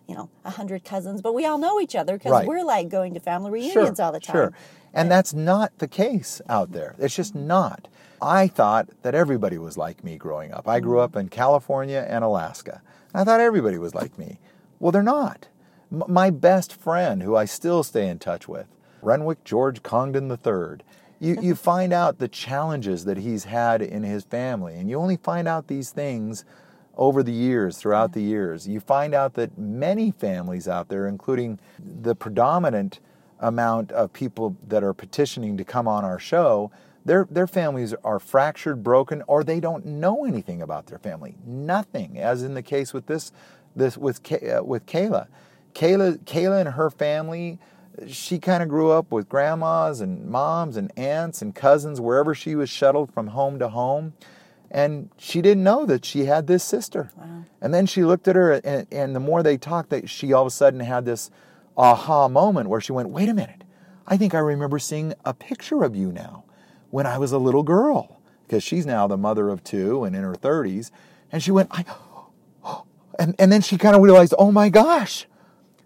you 0.07 0.15
know, 0.15 0.29
a 0.45 0.51
hundred 0.51 0.85
cousins, 0.85 1.21
but 1.21 1.35
we 1.35 1.45
all 1.45 1.59
know 1.59 1.81
each 1.81 1.97
other 1.97 2.17
because 2.17 2.33
right. 2.33 2.47
we're 2.47 2.65
like 2.65 2.89
going 2.89 3.15
to 3.15 3.21
family 3.21 3.51
reunions 3.51 3.97
sure, 3.97 4.05
all 4.05 4.13
the 4.13 4.21
time. 4.21 4.35
Sure. 4.35 4.53
And 4.95 5.11
that's 5.11 5.35
not 5.35 5.77
the 5.79 5.89
case 5.89 6.41
out 6.49 6.73
there. 6.73 6.95
It's 6.99 7.15
just 7.15 7.35
not. 7.35 7.89
I 8.23 8.49
thought 8.49 8.89
that 9.03 9.15
everybody 9.15 9.59
was 9.59 9.77
like 9.77 10.03
me 10.03 10.17
growing 10.17 10.53
up. 10.53 10.67
I 10.67 10.81
grew 10.81 10.99
mm. 10.99 11.03
up 11.03 11.17
in 11.17 11.29
California 11.29 12.07
and 12.09 12.25
Alaska. 12.25 12.81
I 13.15 13.25
thought 13.25 13.41
everybody 13.41 13.79
was 13.79 13.95
like 13.95 14.19
me. 14.19 14.39
Well, 14.79 14.93
they're 14.93 15.03
not. 15.03 15.49
M- 15.93 16.05
my 16.09 16.31
best 16.31 16.73
friend, 16.73 17.23
who 17.23 17.37
I 17.37 17.45
still 17.45 17.83
stay 17.83 18.09
in 18.09 18.19
touch 18.19 18.49
with, 18.49 18.67
Renwick 19.03 19.45
George 19.45 19.83
Congdon 19.83 20.31
III, 20.31 20.85
you, 21.21 21.41
you 21.41 21.55
find 21.57 21.93
out 21.93 22.19
the 22.19 22.29
challenges 22.29 23.05
that 23.05 23.19
he's 23.19 23.45
had 23.45 23.83
in 23.83 24.03
his 24.03 24.25
family, 24.25 24.77
and 24.77 24.89
you 24.89 24.99
only 24.99 25.17
find 25.17 25.47
out 25.47 25.67
these 25.67 25.91
things 25.91 26.45
over 26.97 27.23
the 27.23 27.33
years, 27.33 27.79
throughout 27.79 28.13
the 28.13 28.23
years. 28.23 28.67
You 28.67 28.81
find 28.81 29.15
out 29.15 29.35
that 29.35 29.59
many 29.59 30.11
families 30.11 30.67
out 30.67 30.89
there, 30.89 31.07
including 31.07 31.59
the 31.79 32.15
predominant 32.15 33.01
amount 33.39 33.93
of 33.93 34.13
people 34.13 34.57
that 34.67 34.83
are 34.83 34.95
petitioning 34.95 35.57
to 35.59 35.65
come 35.65 35.87
on 35.87 36.05
our 36.05 36.19
show, 36.19 36.71
their, 37.05 37.29
their 37.31 37.47
families 37.47 37.95
are 38.03 38.19
fractured, 38.19 38.83
broken, 38.83 39.23
or 39.29 39.45
they 39.45 39.61
don't 39.61 39.87
know 39.87 40.25
anything 40.25 40.61
about 40.61 40.87
their 40.87 40.99
family. 40.99 41.37
Nothing, 41.47 42.19
as 42.19 42.43
in 42.43 42.55
the 42.55 42.63
case 42.63 42.93
with 42.93 43.07
this, 43.07 43.31
this 43.77 43.97
with, 43.97 44.21
uh, 44.33 44.65
with 44.65 44.87
Kayla. 44.87 45.29
Kayla. 45.75 46.19
Kayla 46.25 46.61
and 46.61 46.71
her 46.71 46.91
family, 46.91 47.59
she 48.09 48.39
kind 48.39 48.63
of 48.63 48.69
grew 48.69 48.91
up 48.91 49.13
with 49.13 49.29
grandmas 49.29 50.01
and 50.01 50.27
moms 50.27 50.77
and 50.77 50.91
aunts 50.99 51.43
and 51.43 51.55
cousins 51.55 52.01
wherever 52.01 52.35
she 52.35 52.55
was 52.55 52.69
shuttled 52.69 53.13
from 53.13 53.29
home 53.29 53.59
to 53.59 53.69
home. 53.69 54.15
And 54.71 55.11
she 55.17 55.41
didn't 55.41 55.65
know 55.65 55.87
that 55.87 56.05
she 56.05 56.25
had 56.25 56.47
this 56.47 56.65
sister. 56.65 57.11
Wow. 57.17 57.45
And 57.61 57.73
then 57.73 57.87
she 57.87 58.05
looked 58.05 58.29
at 58.29 58.37
her, 58.37 58.53
and, 58.53 58.87
and 58.91 59.15
the 59.15 59.21
more 59.21 59.43
they 59.43 59.57
talked, 59.57 59.91
that 59.91 60.11
she 60.11 60.33
all 60.33 60.43
of 60.43 60.49
a 60.49 60.51
sudden 60.51 60.81
had 60.81 61.05
this 61.05 61.31
aha 61.77 62.29
moment 62.29 62.69
where 62.69 62.81
she 62.81 62.93
went, 62.93 63.11
wait 63.11 63.29
a 63.29 63.35
minute, 63.35 63.65
I 64.07 64.17
think 64.17 64.35
I 64.35 64.39
remember 64.39 64.79
seeing 64.79 65.15
a 65.25 65.35
picture 65.35 65.83
of 65.83 65.97
you 65.97 66.13
now 66.13 66.45
when 66.91 67.07
I 67.07 67.19
was 67.19 67.33
a 67.33 67.39
little 67.39 67.63
girl. 67.63 68.21
Because 68.47 68.63
she's 68.63 68.87
now 68.87 69.09
the 69.09 69.17
mother 69.17 69.49
of 69.49 69.65
two 69.65 70.05
and 70.05 70.15
in 70.15 70.23
her 70.23 70.35
30s. 70.35 70.91
And 71.33 71.43
she 71.43 71.51
went, 71.51 71.69
I, 71.73 71.85
and, 73.19 73.35
and 73.39 73.51
then 73.51 73.61
she 73.61 73.77
kind 73.77 73.97
of 73.97 74.03
realized, 74.03 74.35
oh 74.39 74.53
my 74.53 74.69
gosh. 74.69 75.27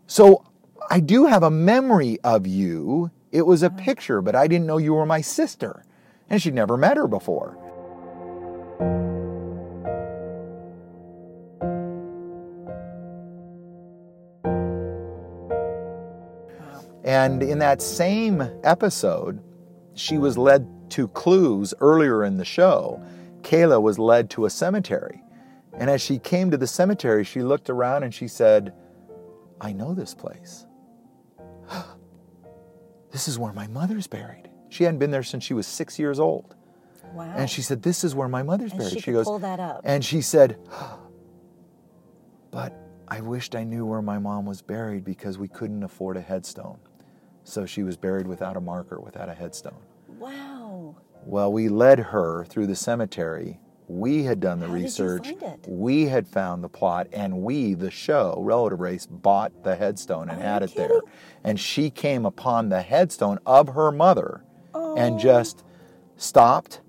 So 0.06 0.44
I 0.90 1.00
do 1.00 1.26
have 1.26 1.42
a 1.42 1.50
memory 1.50 2.18
of 2.22 2.46
you. 2.46 3.10
It 3.32 3.46
was 3.46 3.62
a 3.62 3.70
picture, 3.70 4.20
but 4.20 4.34
I 4.34 4.46
didn't 4.46 4.66
know 4.66 4.76
you 4.76 4.94
were 4.94 5.06
my 5.06 5.20
sister. 5.20 5.84
And 6.28 6.42
she'd 6.42 6.54
never 6.54 6.76
met 6.76 6.96
her 6.96 7.08
before. 7.08 7.56
And 17.10 17.42
in 17.42 17.58
that 17.58 17.82
same 17.82 18.40
episode, 18.62 19.42
she 19.94 20.16
was 20.16 20.38
led 20.38 20.68
to 20.90 21.08
clues 21.08 21.74
earlier 21.80 22.24
in 22.24 22.36
the 22.36 22.44
show. 22.44 23.02
Kayla 23.42 23.82
was 23.82 23.98
led 23.98 24.30
to 24.30 24.44
a 24.44 24.50
cemetery. 24.50 25.22
And 25.74 25.90
as 25.90 26.00
she 26.00 26.18
came 26.18 26.50
to 26.50 26.56
the 26.56 26.66
cemetery, 26.66 27.24
she 27.24 27.42
looked 27.42 27.70
around 27.70 28.04
and 28.04 28.14
she 28.14 28.28
said, 28.28 28.72
I 29.60 29.72
know 29.72 29.92
this 29.92 30.14
place. 30.14 30.66
this 33.10 33.28
is 33.28 33.38
where 33.38 33.52
my 33.52 33.66
mother's 33.66 34.06
buried. 34.06 34.48
She 34.68 34.84
hadn't 34.84 35.00
been 35.00 35.10
there 35.10 35.22
since 35.22 35.42
she 35.42 35.54
was 35.54 35.66
six 35.66 35.98
years 35.98 36.20
old. 36.20 36.54
Wow. 37.12 37.34
And 37.36 37.48
she 37.50 37.62
said, 37.62 37.82
This 37.82 38.04
is 38.04 38.14
where 38.14 38.28
my 38.28 38.42
mother's 38.42 38.70
and 38.72 38.80
buried. 38.80 38.92
She, 38.94 39.00
she 39.00 39.12
goes, 39.12 39.26
pull 39.26 39.38
that 39.40 39.60
up. 39.60 39.80
And 39.84 40.04
she 40.04 40.20
said, 40.20 40.58
But 42.50 42.74
I 43.08 43.20
wished 43.20 43.54
I 43.54 43.64
knew 43.64 43.86
where 43.86 44.02
my 44.02 44.18
mom 44.18 44.46
was 44.46 44.62
buried 44.62 45.04
because 45.04 45.38
we 45.38 45.48
couldn't 45.48 45.82
afford 45.82 46.16
a 46.16 46.20
headstone. 46.20 46.78
So 47.44 47.66
she 47.66 47.82
was 47.82 47.96
buried 47.96 48.26
without 48.26 48.56
a 48.56 48.60
marker, 48.60 49.00
without 49.00 49.28
a 49.28 49.34
headstone. 49.34 49.78
Wow. 50.06 50.96
Well, 51.24 51.52
we 51.52 51.68
led 51.68 51.98
her 51.98 52.44
through 52.44 52.66
the 52.66 52.76
cemetery. 52.76 53.60
We 53.88 54.22
had 54.22 54.38
done 54.38 54.60
the 54.60 54.68
How 54.68 54.74
research. 54.74 55.24
Did 55.24 55.34
you 55.34 55.40
find 55.40 55.64
it? 55.64 55.66
We 55.68 56.06
had 56.06 56.28
found 56.28 56.62
the 56.62 56.68
plot, 56.68 57.08
and 57.12 57.42
we, 57.42 57.74
the 57.74 57.90
show, 57.90 58.36
Relative 58.38 58.78
Race, 58.78 59.06
bought 59.06 59.64
the 59.64 59.74
headstone 59.74 60.28
and 60.30 60.38
Are 60.40 60.44
had 60.44 60.62
it 60.62 60.74
there. 60.76 61.00
And 61.42 61.58
she 61.58 61.90
came 61.90 62.24
upon 62.24 62.68
the 62.68 62.82
headstone 62.82 63.40
of 63.44 63.70
her 63.70 63.90
mother 63.90 64.44
and 64.74 65.16
Oh. 65.16 65.18
just 65.18 65.64
stopped 66.16 66.80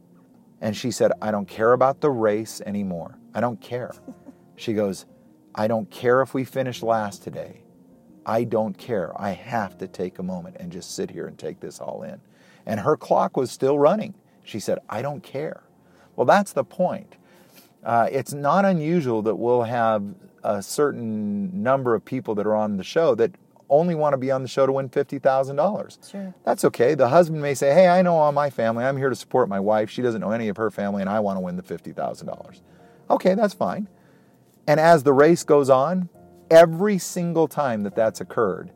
and 0.61 0.77
she 0.77 0.91
said, 0.91 1.11
I 1.21 1.31
don't 1.31 1.47
care 1.47 1.73
about 1.73 2.01
the 2.01 2.11
race 2.11 2.61
anymore. 2.65 3.17
I 3.33 3.41
don't 3.41 3.59
care. 3.59 3.93
She 4.57 4.73
goes, 4.73 5.07
I 5.55 5.67
don't 5.67 5.89
care 5.89 6.21
if 6.21 6.35
we 6.35 6.43
finish 6.43 6.83
last 6.83 7.23
today. 7.23 7.63
I 8.27 8.43
don't 8.43 8.77
care. 8.77 9.11
I 9.19 9.31
have 9.31 9.75
to 9.79 9.87
take 9.87 10.19
a 10.19 10.23
moment 10.23 10.57
and 10.59 10.71
just 10.71 10.95
sit 10.95 11.09
here 11.09 11.25
and 11.25 11.35
take 11.35 11.59
this 11.59 11.79
all 11.79 12.03
in. 12.03 12.21
And 12.67 12.81
her 12.81 12.95
clock 12.95 13.35
was 13.35 13.49
still 13.49 13.79
running. 13.79 14.13
She 14.43 14.59
said, 14.59 14.77
I 14.87 15.01
don't 15.01 15.23
care. 15.23 15.63
Well, 16.15 16.25
that's 16.25 16.53
the 16.53 16.63
point. 16.63 17.15
Uh, 17.83 18.07
it's 18.11 18.33
not 18.33 18.65
unusual 18.65 19.23
that 19.23 19.35
we'll 19.35 19.63
have 19.63 20.03
a 20.43 20.61
certain 20.61 21.63
number 21.63 21.95
of 21.95 22.05
people 22.05 22.35
that 22.35 22.45
are 22.45 22.55
on 22.55 22.77
the 22.77 22.83
show 22.83 23.15
that 23.15 23.31
only 23.71 23.95
want 23.95 24.13
to 24.13 24.17
be 24.17 24.29
on 24.29 24.43
the 24.43 24.47
show 24.47 24.67
to 24.67 24.71
win 24.71 24.89
$50,000. 24.89 26.11
Sure. 26.11 26.35
That's 26.43 26.63
okay. 26.65 26.93
The 26.93 27.09
husband 27.09 27.41
may 27.41 27.55
say, 27.55 27.73
Hey, 27.73 27.87
I 27.87 28.03
know 28.03 28.15
all 28.15 28.31
my 28.31 28.51
family. 28.51 28.85
I'm 28.85 28.97
here 28.97 29.09
to 29.09 29.15
support 29.15 29.49
my 29.49 29.59
wife. 29.59 29.89
She 29.89 30.03
doesn't 30.03 30.21
know 30.21 30.31
any 30.31 30.49
of 30.49 30.57
her 30.57 30.69
family, 30.69 31.01
and 31.01 31.09
I 31.09 31.19
want 31.21 31.37
to 31.37 31.39
win 31.39 31.55
the 31.55 31.63
$50,000. 31.63 32.61
Okay, 33.09 33.33
that's 33.33 33.55
fine. 33.55 33.87
And 34.67 34.79
as 34.79 35.03
the 35.03 35.13
race 35.13 35.43
goes 35.43 35.69
on, 35.69 36.09
every 36.51 36.97
single 36.97 37.47
time 37.47 37.83
that 37.83 37.95
that's 37.95 38.21
occurred, 38.21 38.71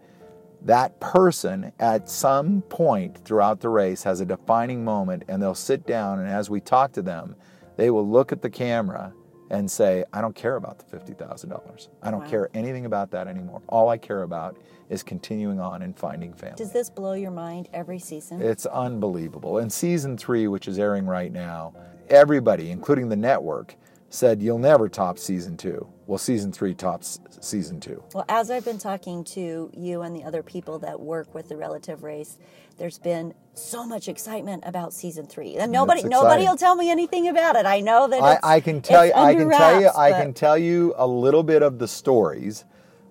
that 0.61 0.99
person 0.99 1.71
at 1.79 2.09
some 2.09 2.61
point 2.63 3.23
throughout 3.23 3.59
the 3.59 3.69
race 3.69 4.01
has 4.03 4.19
a 4.19 4.25
defining 4.25 4.83
moment 4.83 5.23
and 5.27 5.41
they'll 5.41 5.53
sit 5.53 5.85
down 5.85 6.19
and 6.19 6.27
as 6.27 6.49
we 6.49 6.59
talk 6.59 6.91
to 6.93 7.03
them, 7.03 7.35
they 7.77 7.91
will 7.91 8.07
look 8.07 8.31
at 8.31 8.41
the 8.41 8.49
camera 8.49 9.13
and 9.49 9.69
say, 9.69 10.03
I 10.13 10.21
don't 10.21 10.35
care 10.35 10.55
about 10.55 10.79
the 10.79 10.85
$50,000. 10.85 11.89
I 12.01 12.11
don't 12.11 12.21
Wow. 12.21 12.27
care 12.29 12.49
anything 12.53 12.85
about 12.85 13.11
that 13.11 13.27
anymore. 13.27 13.61
All 13.69 13.89
I 13.89 13.97
care 13.97 14.23
about 14.23 14.57
is 14.89 15.03
continuing 15.03 15.59
on 15.59 15.81
and 15.81 15.97
finding 15.97 16.33
family. 16.33 16.55
Does 16.57 16.71
this 16.71 16.89
blow 16.89 17.13
your 17.13 17.31
mind 17.31 17.69
every 17.73 17.99
season? 17.99 18.41
It's 18.41 18.65
unbelievable. 18.65 19.57
In 19.59 19.69
season 19.69 20.17
three, 20.17 20.47
which 20.47 20.67
is 20.67 20.79
airing 20.79 21.05
right 21.05 21.31
now, 21.31 21.73
everybody, 22.09 22.71
including 22.71 23.09
the 23.09 23.15
network, 23.15 23.75
said 24.09 24.41
you'll 24.41 24.59
never 24.59 24.87
top 24.89 25.17
season 25.19 25.57
two. 25.57 25.87
Well, 26.07 26.19
season 26.19 26.51
three 26.51 26.75
tops 26.75 27.19
season 27.41 27.79
two. 27.79 28.03
Well, 28.13 28.25
as 28.29 28.51
I've 28.51 28.65
been 28.65 28.77
talking 28.77 29.23
to 29.25 29.71
you 29.75 30.01
and 30.03 30.15
the 30.15 30.23
other 30.23 30.43
people 30.43 30.77
that 30.79 30.99
work 30.99 31.33
with 31.33 31.49
the 31.49 31.57
relative 31.57 32.03
race, 32.03 32.37
there's 32.77 32.99
been 32.99 33.33
so 33.55 33.87
much 33.87 34.07
excitement 34.07 34.63
about 34.67 34.93
season 34.93 35.25
three, 35.25 35.55
and 35.55 35.71
nobody 35.71 36.03
nobody 36.03 36.43
will 36.43 36.57
tell 36.57 36.75
me 36.75 36.91
anything 36.91 37.27
about 37.27 37.55
it. 37.55 37.65
I 37.65 37.79
know 37.79 38.07
that 38.07 38.21
I, 38.21 38.33
it's, 38.33 38.45
I 38.45 38.59
can 38.59 38.81
tell 38.81 39.05
you. 39.05 39.13
I 39.13 39.33
can 39.33 39.49
tell 39.49 39.79
you. 39.79 39.85
wraps, 39.85 39.97
I 39.97 40.11
can 40.11 40.33
tell 40.33 40.57
you 40.57 40.93
a 40.97 41.07
little 41.07 41.43
bit 41.43 41.63
of 41.63 41.79
the 41.79 41.87
stories. 41.87 42.65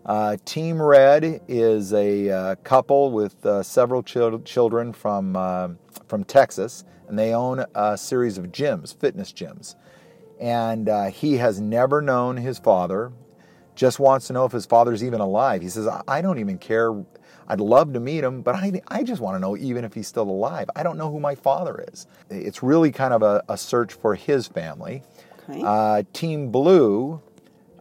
Uh, 0.07 0.37
Team 0.45 0.81
Red 0.81 1.41
is 1.49 1.93
a 1.95 2.31
uh, 2.31 2.55
couple 2.57 3.11
with 3.11 3.45
uh, 3.47 3.63
several 3.63 4.03
chil- 4.03 4.41
children 4.41 4.93
from 4.93 5.35
uh, 5.35 5.71
from 6.07 6.25
Texas, 6.25 6.85
and 7.09 7.19
they 7.19 7.35
own 7.35 7.65
a 7.75 7.97
series 7.97 8.39
of 8.39 8.47
gyms, 8.47 8.95
fitness 8.95 9.33
gyms. 9.33 9.75
And 10.45 10.91
uh, 10.91 11.05
he 11.07 11.39
has 11.39 11.59
never 11.59 12.03
known 12.03 12.37
his 12.37 12.59
father. 12.59 13.13
Just 13.75 13.99
wants 13.99 14.27
to 14.27 14.35
know 14.35 14.45
if 14.45 14.53
his 14.53 14.67
father's 14.67 15.03
even 15.03 15.21
alive. 15.21 15.63
He 15.63 15.71
says, 15.71 15.87
"I- 15.87 16.03
"I 16.07 16.21
don't 16.21 16.39
even 16.39 16.59
care. 16.59 16.93
I'd 17.49 17.61
love 17.61 17.95
to 17.95 18.01
meet 18.01 18.23
him, 18.23 18.43
but 18.43 18.55
I, 18.55 18.83
I 18.89 19.03
just 19.05 19.23
want 19.23 19.37
to 19.37 19.41
know 19.41 19.57
even 19.57 19.85
if 19.85 19.95
he's 19.95 20.07
still 20.07 20.29
alive. 20.29 20.69
I 20.77 20.83
don't 20.83 20.99
know 20.99 21.11
who 21.11 21.19
my 21.19 21.35
father 21.35 21.83
is." 21.93 22.07
It's 22.29 22.63
really 22.63 22.93
kind 22.93 23.15
of 23.15 23.23
a, 23.23 23.43
a 23.49 23.57
search 23.57 23.95
for 23.95 24.15
his 24.15 24.47
family. 24.47 25.03
Okay. 25.49 25.63
Uh, 25.65 26.03
team 26.13 26.51
Blue 26.51 27.23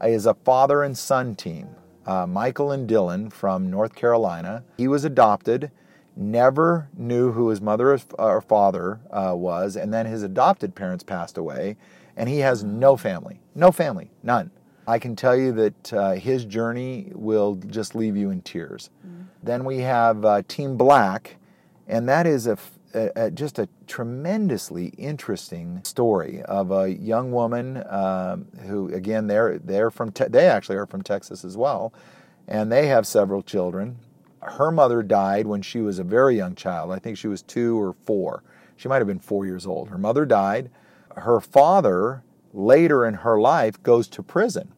is 0.01 0.25
a 0.25 0.33
father 0.33 0.83
and 0.83 0.97
son 0.97 1.35
team. 1.35 1.67
Uh, 2.05 2.25
Michael 2.27 2.71
and 2.71 2.89
Dylan 2.89 3.31
from 3.31 3.69
North 3.69 3.93
Carolina. 3.93 4.63
He 4.77 4.87
was 4.87 5.03
adopted, 5.03 5.69
never 6.15 6.87
knew 6.97 7.33
who 7.33 7.49
his 7.49 7.59
mother 7.61 7.99
or 8.17 8.41
father 8.41 8.99
uh, 9.11 9.33
was, 9.35 9.75
and 9.75 9.93
then 9.93 10.05
his 10.05 10.23
adopted 10.23 10.75
parents 10.75 11.03
passed 11.03 11.37
away, 11.37 11.75
and 12.17 12.29
he 12.29 12.39
has 12.39 12.63
no 12.63 12.95
family. 12.97 13.39
No 13.55 13.71
family, 13.71 14.09
none. 14.23 14.51
I 14.87 14.99
can 14.99 15.15
tell 15.15 15.35
you 15.35 15.51
that 15.53 15.93
uh, 15.93 16.11
his 16.13 16.43
journey 16.45 17.11
will 17.15 17.55
just 17.55 17.95
leave 17.95 18.17
you 18.17 18.29
in 18.31 18.41
tears. 18.41 18.89
Then 19.41 19.63
we 19.65 19.79
have 19.79 20.23
uh, 20.25 20.41
Team 20.47 20.75
Black, 20.77 21.37
and 21.87 22.07
that 22.09 22.25
is 22.27 22.47
a, 22.47 22.57
a- 22.93 23.11
a- 23.15 23.31
just 23.31 23.59
a 23.59 23.67
tremendously 23.87 24.87
interesting 24.97 25.81
story 25.83 26.41
of 26.43 26.71
a 26.71 26.89
young 26.89 27.31
woman 27.31 27.83
um, 27.89 28.45
who, 28.67 28.93
again, 28.93 29.27
they're 29.27 29.57
they're 29.59 29.89
from 29.91 30.11
te- 30.11 30.27
they 30.29 30.47
actually 30.47 30.75
are 30.77 30.85
from 30.85 31.01
Texas 31.01 31.43
as 31.45 31.55
well, 31.57 31.93
and 32.47 32.71
they 32.71 32.87
have 32.87 33.07
several 33.07 33.41
children. 33.41 33.97
Her 34.41 34.71
mother 34.71 35.01
died 35.03 35.47
when 35.47 35.61
she 35.61 35.79
was 35.79 35.99
a 35.99 36.03
very 36.03 36.35
young 36.35 36.55
child. 36.55 36.91
I 36.91 36.99
think 36.99 37.17
she 37.17 37.27
was 37.27 37.41
two 37.41 37.81
or 37.81 37.95
four. 38.05 38.43
She 38.75 38.87
might 38.89 38.97
have 38.97 39.07
been 39.07 39.19
four 39.19 39.45
years 39.45 39.65
old. 39.65 39.89
Her 39.89 39.97
mother 39.97 40.25
died. 40.25 40.69
Her 41.15 41.39
father, 41.39 42.23
later 42.53 43.05
in 43.05 43.15
her 43.15 43.39
life, 43.39 43.81
goes 43.83 44.07
to 44.09 44.23
prison, 44.23 44.73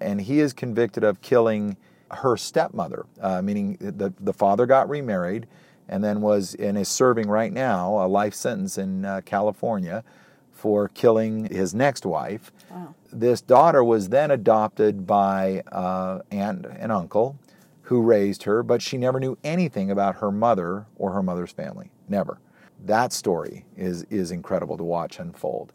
and 0.00 0.20
he 0.22 0.40
is 0.40 0.52
convicted 0.52 1.04
of 1.04 1.20
killing 1.20 1.76
her 2.10 2.36
stepmother, 2.36 3.06
uh, 3.20 3.40
meaning 3.42 3.76
the, 3.80 4.12
the 4.18 4.32
father 4.32 4.66
got 4.66 4.88
remarried 4.88 5.46
and 5.88 6.04
then 6.04 6.20
was 6.20 6.54
and 6.54 6.78
is 6.78 6.88
serving 6.88 7.28
right 7.28 7.52
now 7.52 8.04
a 8.04 8.06
life 8.06 8.34
sentence 8.34 8.78
in 8.78 9.04
uh, 9.04 9.20
California 9.24 10.04
for 10.52 10.88
killing 10.88 11.46
his 11.46 11.74
next 11.74 12.06
wife. 12.06 12.52
Wow. 12.70 12.94
This 13.12 13.40
daughter 13.40 13.82
was 13.82 14.08
then 14.08 14.30
adopted 14.30 15.06
by 15.06 15.62
uh, 15.72 16.20
aunt 16.30 16.66
and 16.66 16.92
uncle 16.92 17.36
who 17.82 18.02
raised 18.02 18.44
her, 18.44 18.62
but 18.62 18.80
she 18.80 18.96
never 18.96 19.18
knew 19.18 19.36
anything 19.42 19.90
about 19.90 20.16
her 20.16 20.30
mother 20.30 20.86
or 20.96 21.12
her 21.12 21.22
mother's 21.22 21.50
family. 21.50 21.90
Never. 22.08 22.38
That 22.84 23.12
story 23.12 23.64
is, 23.76 24.04
is 24.10 24.30
incredible 24.30 24.76
to 24.76 24.84
watch 24.84 25.18
unfold. 25.18 25.72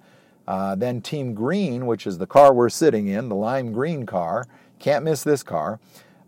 Uh, 0.48 0.76
then 0.76 1.02
Team 1.02 1.34
Green, 1.34 1.86
which 1.86 2.06
is 2.06 2.18
the 2.18 2.28
car 2.28 2.54
we're 2.54 2.70
sitting 2.70 3.08
in, 3.08 3.30
the 3.30 3.36
lime 3.36 3.72
green 3.74 4.06
car, 4.06 4.46
can't 4.80 5.04
miss 5.04 5.24
this 5.24 5.42
car. 5.44 5.80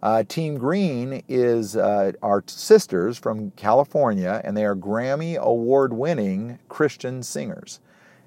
Uh, 0.01 0.23
Team 0.23 0.57
Green 0.57 1.23
is 1.27 1.75
uh, 1.75 2.11
our 2.21 2.43
sisters 2.47 3.17
from 3.17 3.51
California, 3.51 4.41
and 4.43 4.55
they 4.55 4.65
are 4.65 4.75
Grammy 4.75 5.37
award 5.37 5.93
winning 5.93 6.59
Christian 6.69 7.21
singers. 7.23 7.79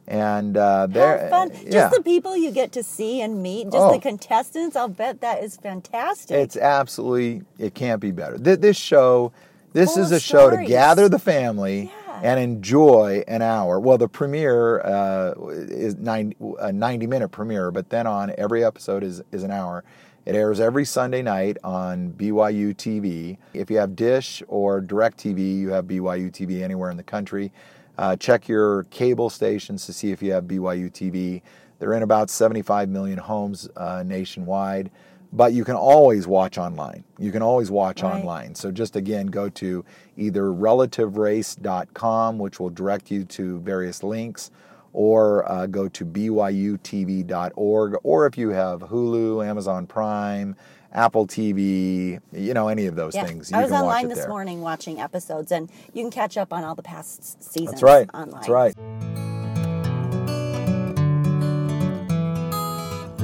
And 0.08 0.56
uh, 0.56 0.88
they're 0.88 1.24
How 1.30 1.46
fun! 1.48 1.52
yeah. 1.62 1.70
Just 1.70 1.94
the 1.96 2.02
people 2.02 2.36
you 2.36 2.50
get 2.50 2.72
to 2.72 2.82
see 2.82 3.20
and 3.20 3.40
meet, 3.42 3.66
just 3.66 3.76
Oh. 3.76 3.92
the 3.92 4.00
contestants. 4.00 4.74
I'll 4.74 4.88
bet 4.88 5.20
that 5.20 5.42
is 5.44 5.56
fantastic. 5.56 6.36
It's 6.36 6.56
absolutely 6.56 7.42
it 7.58 7.74
can't 7.74 8.00
be 8.00 8.10
better. 8.10 8.36
Th- 8.36 8.58
This 8.58 8.76
show, 8.76 9.30
this 9.72 9.94
Full 9.94 10.02
is 10.02 10.10
a 10.10 10.18
show 10.18 10.50
to 10.50 10.64
gather 10.64 11.08
the 11.08 11.20
family 11.20 11.84
Yeah. 11.84 11.90
And 12.22 12.38
enjoy 12.40 13.22
an 13.28 13.42
hour. 13.42 13.78
Well, 13.80 13.98
the 13.98 14.08
premiere 14.08 14.80
uh, 14.80 15.34
is 15.48 15.96
90, 15.96 16.36
a 16.60 16.72
90 16.72 17.06
minute 17.06 17.28
premiere, 17.30 17.70
but 17.70 17.90
then 17.90 18.06
on 18.06 18.32
every 18.38 18.64
episode 18.64 19.02
is 19.02 19.22
is 19.32 19.42
an 19.42 19.50
hour. 19.50 19.84
It 20.26 20.34
airs 20.34 20.60
every 20.60 20.84
Sunday 20.84 21.22
night 21.22 21.56
on 21.64 22.12
BYU 22.12 22.74
TV. 22.74 23.38
If 23.54 23.70
you 23.70 23.78
have 23.78 23.96
Dish 23.96 24.42
or 24.48 24.80
DirecTV, 24.82 25.58
you 25.58 25.70
have 25.70 25.86
BYU 25.86 26.30
TV 26.30 26.62
anywhere 26.62 26.90
in 26.90 26.96
the 26.98 27.02
country. 27.02 27.52
Uh, 27.96 28.16
check 28.16 28.46
your 28.46 28.84
cable 28.84 29.30
stations 29.30 29.86
to 29.86 29.92
see 29.92 30.10
if 30.12 30.22
you 30.22 30.32
have 30.32 30.44
BYU 30.44 30.90
TV. 30.90 31.42
They're 31.78 31.94
in 31.94 32.02
about 32.02 32.28
75 32.28 32.90
million 32.90 33.18
homes 33.18 33.68
uh, 33.76 34.02
nationwide, 34.06 34.90
but 35.32 35.54
you 35.54 35.64
can 35.64 35.74
always 35.76 36.26
watch 36.26 36.58
online. 36.58 37.02
You 37.18 37.32
can 37.32 37.42
always 37.42 37.70
watch 37.70 38.02
Right. 38.02 38.12
online. 38.12 38.54
So 38.54 38.70
just 38.70 38.96
again, 38.96 39.26
go 39.26 39.48
to 39.48 39.84
either 40.20 40.44
relativerace.com, 40.44 42.38
which 42.38 42.60
will 42.60 42.70
direct 42.70 43.10
you 43.10 43.24
to 43.24 43.58
various 43.60 44.02
links, 44.02 44.50
or 44.92 45.50
uh, 45.50 45.66
go 45.66 45.88
to 45.88 46.04
byutv.org, 46.04 47.96
or 48.02 48.26
if 48.26 48.36
you 48.36 48.50
have 48.50 48.80
Hulu, 48.80 49.46
Amazon 49.46 49.86
Prime, 49.86 50.56
Apple 50.92 51.26
TV, 51.26 52.20
you 52.32 52.52
know, 52.52 52.68
any 52.68 52.86
of 52.86 52.96
those 52.96 53.14
yeah. 53.14 53.24
things. 53.24 53.50
You 53.50 53.58
I 53.58 53.62
was 53.62 53.70
can 53.70 53.84
watch 53.84 53.94
online 53.94 54.08
this 54.08 54.18
there. 54.18 54.28
morning 54.28 54.60
watching 54.60 55.00
episodes, 55.00 55.52
and 55.52 55.70
you 55.94 56.02
can 56.02 56.10
catch 56.10 56.36
up 56.36 56.52
on 56.52 56.64
all 56.64 56.74
the 56.74 56.82
past 56.82 57.42
seasons. 57.42 57.70
That's 57.70 57.82
right. 57.82 58.10
Online. 58.12 58.30
That's 58.32 58.48
right. 58.48 58.74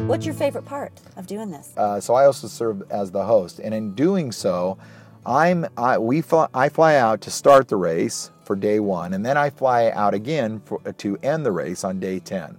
What's 0.07 0.25
your 0.25 0.37
favorite 0.37 0.65
part 0.65 0.93
of 1.17 1.27
doing 1.27 1.51
this? 1.51 1.73
Uh, 1.77 1.99
so 1.99 2.15
I 2.15 2.27
also 2.27 2.47
serve 2.47 2.89
as 2.93 3.11
the 3.11 3.25
host, 3.25 3.59
and 3.59 3.75
in 3.75 3.93
doing 3.95 4.31
so, 4.31 4.79
I'm 5.27 5.67
I, 5.77 5.99
we 5.99 6.21
fly, 6.21 6.47
I 6.55 6.69
fly 6.69 6.95
out 6.95 7.21
to 7.23 7.31
start 7.31 7.67
the 7.67 7.77
race 7.77 8.31
for 8.45 8.55
day 8.55 8.79
one, 8.79 9.13
and 9.13 9.27
then 9.27 9.37
I 9.37 9.51
fly 9.51 9.91
out 9.91 10.15
again 10.15 10.61
for, 10.65 10.79
to 10.81 11.19
end 11.25 11.45
the 11.45 11.51
race 11.51 11.83
on 11.83 11.99
day 11.99 12.21
ten. 12.21 12.57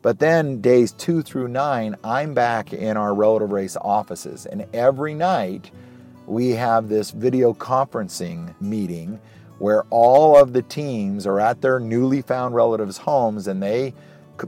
But 0.00 0.18
then 0.18 0.62
days 0.62 0.92
two 0.92 1.20
through 1.20 1.48
nine, 1.48 1.94
I'm 2.02 2.32
back 2.32 2.72
in 2.72 2.96
our 2.96 3.12
relative 3.14 3.50
race 3.50 3.76
offices. 3.80 4.46
And 4.46 4.64
every 4.72 5.12
night 5.12 5.70
we 6.26 6.50
have 6.50 6.88
this 6.88 7.10
video 7.10 7.52
conferencing 7.52 8.58
meeting 8.60 9.20
where 9.58 9.84
all 9.90 10.38
of 10.38 10.52
the 10.52 10.62
teams 10.62 11.26
are 11.26 11.40
at 11.40 11.60
their 11.60 11.80
newly 11.80 12.22
found 12.22 12.54
relatives' 12.54 12.98
homes 12.98 13.46
and 13.46 13.62
they 13.62 13.92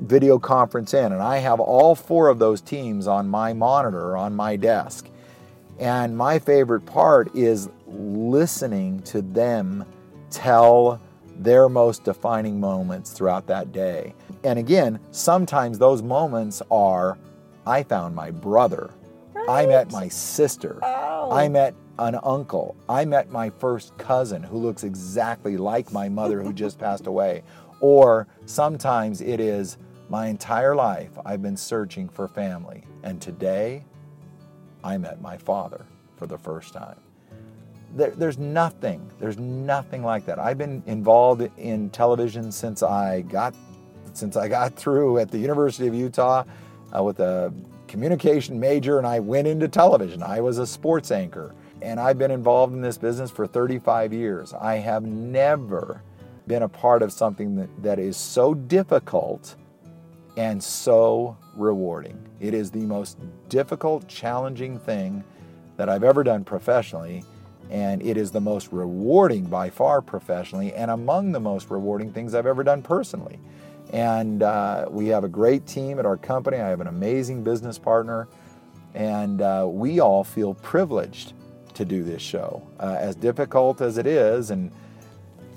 video 0.00 0.38
conference 0.38 0.94
in. 0.94 1.12
And 1.12 1.22
I 1.22 1.38
have 1.38 1.61
all 1.61 1.94
four 1.94 2.28
of 2.28 2.38
those 2.38 2.61
teams 2.61 3.07
on 3.07 3.28
my 3.28 3.52
monitor 3.52 4.16
on 4.16 4.35
my 4.35 4.57
desk. 4.57 5.09
And 5.78 6.16
my 6.16 6.38
favorite 6.38 6.80
part 6.80 7.34
is 7.36 7.68
listening 7.86 9.00
to 9.02 9.22
them 9.22 9.84
tell 10.30 11.00
their 11.38 11.68
most 11.68 12.04
defining 12.04 12.58
moments 12.58 13.12
throughout 13.12 13.46
that 13.46 13.72
day. 13.72 14.14
And 14.44 14.58
again, 14.58 14.98
sometimes 15.12 15.78
those 15.78 16.02
moments 16.02 16.62
are 16.70 17.16
I 17.66 17.82
found 17.82 18.14
my 18.14 18.30
brother, 18.30 18.90
right. 19.34 19.48
I 19.48 19.66
met 19.66 19.92
my 19.92 20.08
sister, 20.08 20.78
oh. 20.82 21.30
I 21.30 21.48
met 21.48 21.74
an 21.98 22.18
uncle, 22.22 22.76
I 22.88 23.04
met 23.04 23.30
my 23.30 23.50
first 23.50 23.96
cousin 23.98 24.42
who 24.42 24.58
looks 24.58 24.84
exactly 24.84 25.56
like 25.56 25.92
my 25.92 26.08
mother 26.08 26.42
who 26.42 26.52
just 26.52 26.78
passed 26.80 27.06
away. 27.06 27.42
Or 27.80 28.26
sometimes 28.46 29.20
it 29.20 29.38
is 29.38 29.76
my 30.08 30.26
entire 30.26 30.74
life 30.74 31.10
I've 31.24 31.42
been 31.42 31.56
searching 31.56 32.08
for 32.08 32.26
family, 32.26 32.84
and 33.04 33.20
today 33.20 33.84
I 34.88 34.96
met 34.96 35.20
my 35.20 35.37
father 35.37 35.85
for 36.16 36.27
the 36.27 36.38
first 36.38 36.72
time. 36.72 36.96
There, 37.94 38.11
there's 38.11 38.38
nothing, 38.38 39.11
there's 39.20 39.38
nothing 39.38 40.03
like 40.03 40.24
that. 40.24 40.38
I've 40.38 40.57
been 40.57 40.83
involved 40.87 41.46
in 41.59 41.90
television 41.90 42.51
since 42.51 42.83
I 42.83 43.20
got, 43.20 43.55
since 44.14 44.37
I 44.37 44.48
got 44.48 44.74
through 44.74 45.18
at 45.18 45.31
the 45.31 45.38
University 45.38 45.88
of 45.88 45.94
Utah 45.94 46.44
uh, 46.96 47.03
with 47.03 47.20
a 47.20 47.53
communication 47.87 48.59
major, 48.59 48.96
and 48.96 49.07
I 49.07 49.20
went 49.20 49.46
into 49.46 49.68
television. 49.68 50.22
I 50.22 50.40
was 50.40 50.57
a 50.57 50.66
sports 50.66 51.11
anchor, 51.11 51.55
and 51.83 52.01
I've 52.01 52.16
been 52.16 52.31
involved 52.31 52.72
in 52.72 52.81
this 52.81 52.96
business 52.96 53.31
for 53.31 53.46
35 53.46 54.14
years. 54.14 54.55
I 54.55 54.77
have 54.77 55.03
never 55.03 56.03
been 56.46 56.62
a 56.62 56.68
part 56.68 57.03
of 57.03 57.12
something 57.12 57.57
that, 57.57 57.68
that 57.83 57.98
is 57.98 58.16
so 58.16 58.55
difficult 58.55 59.55
and 60.38 60.62
so 60.62 61.37
rewarding. 61.57 62.16
It 62.38 62.55
is 62.55 62.70
the 62.70 62.87
most 62.87 63.18
difficult, 63.48 64.07
challenging 64.07 64.79
thing 64.79 65.24
that 65.77 65.88
I've 65.88 66.05
ever 66.05 66.22
done 66.22 66.44
professionally, 66.44 67.24
and 67.70 68.01
it 68.01 68.16
is 68.16 68.31
the 68.31 68.40
most 68.40 68.72
rewarding 68.72 69.46
by 69.46 69.68
far 69.68 70.01
professionally, 70.01 70.72
and 70.74 70.92
among 70.92 71.33
the 71.33 71.40
most 71.40 71.70
rewarding 71.70 72.12
things 72.12 72.35
I've 72.35 72.46
ever 72.46 72.62
done 72.62 72.83
personally. 72.83 73.40
And 73.92 74.44
uh, 74.44 74.87
we 74.88 75.09
have 75.09 75.24
a 75.24 75.29
great 75.29 75.66
team 75.66 75.98
at 75.98 76.07
our 76.07 76.16
company. 76.16 76.59
I 76.59 76.68
have 76.68 76.81
an 76.81 76.87
amazing 76.87 77.42
business 77.42 77.77
partner, 77.77 78.29
and 78.94 79.42
uh, 79.42 79.66
we 79.68 79.98
all 79.98 80.22
feel 80.22 80.55
privileged 80.55 81.33
to 81.74 81.85
do 81.85 82.05
this 82.05 82.22
show. 82.22 82.62
Uh, 82.79 82.94
as 82.96 83.16
difficult 83.16 83.81
as 83.81 83.98
it 83.98 84.07
is, 84.07 84.53
and 84.53 84.70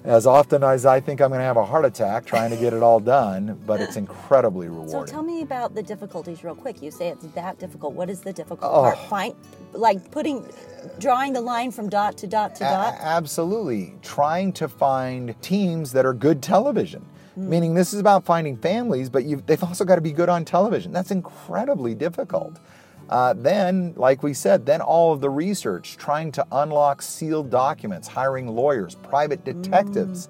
as 0.03 0.25
often 0.25 0.63
as 0.63 0.85
I 0.85 0.99
think 0.99 1.21
I'm 1.21 1.29
going 1.29 1.39
to 1.39 1.45
have 1.45 1.57
a 1.57 1.65
heart 1.65 1.85
attack 1.85 2.25
trying 2.25 2.49
to 2.49 2.57
get 2.57 2.73
it 2.73 2.81
all 2.81 2.99
done, 2.99 3.59
but 3.67 3.79
it's 3.79 3.95
incredibly 3.95 4.67
rewarding. 4.69 4.89
So 4.89 5.05
tell 5.05 5.23
me 5.23 5.41
about 5.41 5.75
the 5.75 5.83
difficulties 5.83 6.43
real 6.43 6.55
quick. 6.55 6.81
You 6.81 6.91
say 6.91 7.09
it's 7.09 7.25
that 7.27 7.59
difficult. 7.59 7.93
What 7.93 8.09
is 8.09 8.21
the 8.21 8.33
difficult 8.33 8.71
oh. 8.73 8.81
part? 8.81 8.97
Find, 9.09 9.35
like 9.73 10.09
putting, 10.11 10.45
drawing 10.99 11.33
the 11.33 11.41
line 11.41 11.71
from 11.71 11.87
dot 11.87 12.17
to 12.17 12.27
dot 12.27 12.55
to 12.55 12.67
a- 12.67 12.69
dot? 12.69 12.95
Absolutely. 12.99 13.93
Trying 14.01 14.53
to 14.53 14.67
find 14.67 15.39
teams 15.41 15.91
that 15.91 16.05
are 16.05 16.13
good 16.13 16.41
television. 16.41 17.05
Mm. 17.37 17.43
Meaning, 17.47 17.73
this 17.75 17.93
is 17.93 17.99
about 17.99 18.25
finding 18.25 18.57
families, 18.57 19.09
but 19.09 19.23
they've 19.45 19.63
also 19.63 19.85
got 19.85 19.95
to 19.95 20.01
be 20.01 20.11
good 20.11 20.29
on 20.29 20.45
television. 20.45 20.91
That's 20.91 21.11
incredibly 21.11 21.93
difficult. 21.93 22.59
Uh, 23.11 23.33
then, 23.33 23.93
like 23.97 24.23
we 24.23 24.33
said, 24.33 24.65
then 24.65 24.79
all 24.79 25.11
of 25.11 25.19
the 25.19 25.29
research, 25.29 25.97
trying 25.97 26.31
to 26.31 26.47
unlock 26.53 27.01
sealed 27.01 27.49
documents, 27.49 28.07
hiring 28.07 28.47
lawyers, 28.47 28.95
private 28.95 29.43
detectives 29.43 30.29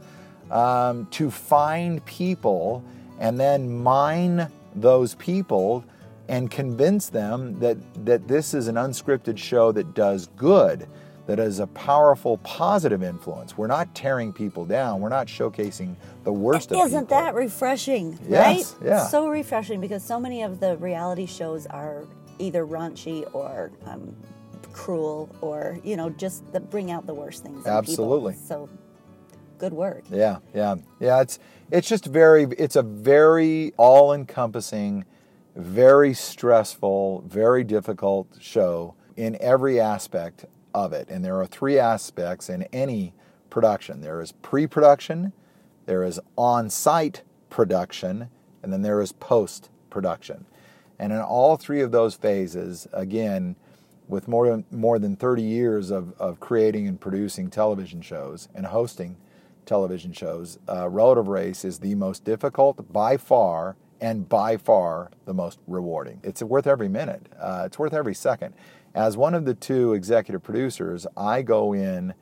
mm. 0.49 0.55
um, 0.55 1.05
to 1.11 1.29
find 1.29 2.03
people 2.05 2.83
and 3.19 3.39
then 3.39 3.71
mine 3.83 4.51
those 4.73 5.13
people 5.15 5.85
and 6.27 6.49
convince 6.49 7.09
them 7.09 7.59
that, 7.59 7.77
that 8.03 8.27
this 8.27 8.55
is 8.55 8.67
an 8.67 8.75
unscripted 8.75 9.37
show 9.37 9.71
that 9.71 9.93
does 9.93 10.27
good, 10.35 10.87
that 11.27 11.37
is 11.37 11.59
a 11.59 11.67
powerful, 11.67 12.37
positive 12.37 13.03
influence. 13.03 13.55
We're 13.55 13.67
not 13.67 13.93
tearing 13.93 14.33
people 14.33 14.65
down. 14.65 15.01
We're 15.01 15.09
not 15.09 15.27
showcasing 15.27 15.95
the 16.23 16.33
worst 16.33 16.71
Isn't 16.71 16.81
of 16.81 16.87
Isn't 16.87 17.09
that 17.09 17.35
refreshing? 17.35 18.17
Yes, 18.27 18.75
right? 18.81 18.87
Yeah. 18.87 19.05
So 19.07 19.27
refreshing 19.27 19.79
because 19.81 20.03
so 20.03 20.19
many 20.19 20.41
of 20.41 20.59
the 20.59 20.77
reality 20.77 21.27
shows 21.27 21.67
are 21.67 22.07
either 22.41 22.65
raunchy 22.65 23.29
or 23.33 23.71
um, 23.85 24.15
cruel 24.73 25.29
or 25.41 25.79
you 25.83 25.95
know 25.95 26.09
just 26.09 26.51
the, 26.53 26.59
bring 26.59 26.91
out 26.91 27.05
the 27.05 27.13
worst 27.13 27.43
things. 27.43 27.65
Absolutely. 27.65 28.33
So 28.35 28.69
good 29.57 29.73
work. 29.73 30.03
Yeah, 30.09 30.37
yeah, 30.53 30.75
yeah. 30.99 31.21
It's 31.21 31.39
it's 31.71 31.87
just 31.87 32.05
very. 32.05 32.43
It's 32.57 32.75
a 32.75 32.81
very 32.81 33.71
all-encompassing, 33.77 35.05
very 35.55 36.13
stressful, 36.13 37.23
very 37.27 37.63
difficult 37.63 38.27
show 38.39 38.95
in 39.15 39.37
every 39.39 39.79
aspect 39.79 40.45
of 40.73 40.93
it. 40.93 41.09
And 41.09 41.23
there 41.23 41.39
are 41.39 41.47
three 41.47 41.77
aspects 41.77 42.49
in 42.49 42.63
any 42.73 43.13
production. 43.49 44.01
There 44.01 44.21
is 44.21 44.31
pre-production, 44.31 45.33
there 45.85 46.03
is 46.03 46.19
on-site 46.37 47.23
production, 47.49 48.29
and 48.63 48.71
then 48.71 48.81
there 48.81 49.01
is 49.01 49.11
post-production. 49.11 50.45
And 51.01 51.11
in 51.11 51.19
all 51.19 51.57
three 51.57 51.81
of 51.81 51.91
those 51.91 52.13
phases, 52.13 52.87
again, 52.93 53.55
with 54.07 54.27
more 54.27 54.47
than, 54.47 54.65
more 54.69 54.99
than 54.99 55.15
30 55.15 55.41
years 55.41 55.89
of, 55.89 56.13
of 56.19 56.39
creating 56.39 56.87
and 56.87 57.01
producing 57.01 57.49
television 57.49 58.03
shows 58.03 58.49
and 58.53 58.67
hosting 58.67 59.17
television 59.65 60.13
shows, 60.13 60.59
uh, 60.69 60.87
Relative 60.87 61.27
Race 61.27 61.65
is 61.65 61.79
the 61.79 61.95
most 61.95 62.23
difficult 62.23 62.93
by 62.93 63.17
far 63.17 63.77
and 63.99 64.29
by 64.29 64.57
far 64.57 65.09
the 65.25 65.33
most 65.33 65.57
rewarding. 65.65 66.19
It's 66.21 66.43
worth 66.43 66.67
every 66.67 66.87
minute, 66.87 67.25
uh, 67.39 67.63
it's 67.65 67.79
worth 67.79 67.95
every 67.95 68.13
second. 68.13 68.53
As 68.93 69.17
one 69.17 69.33
of 69.33 69.45
the 69.45 69.55
two 69.55 69.93
executive 69.93 70.43
producers, 70.43 71.07
I 71.17 71.41
go 71.41 71.73
in 71.73 72.13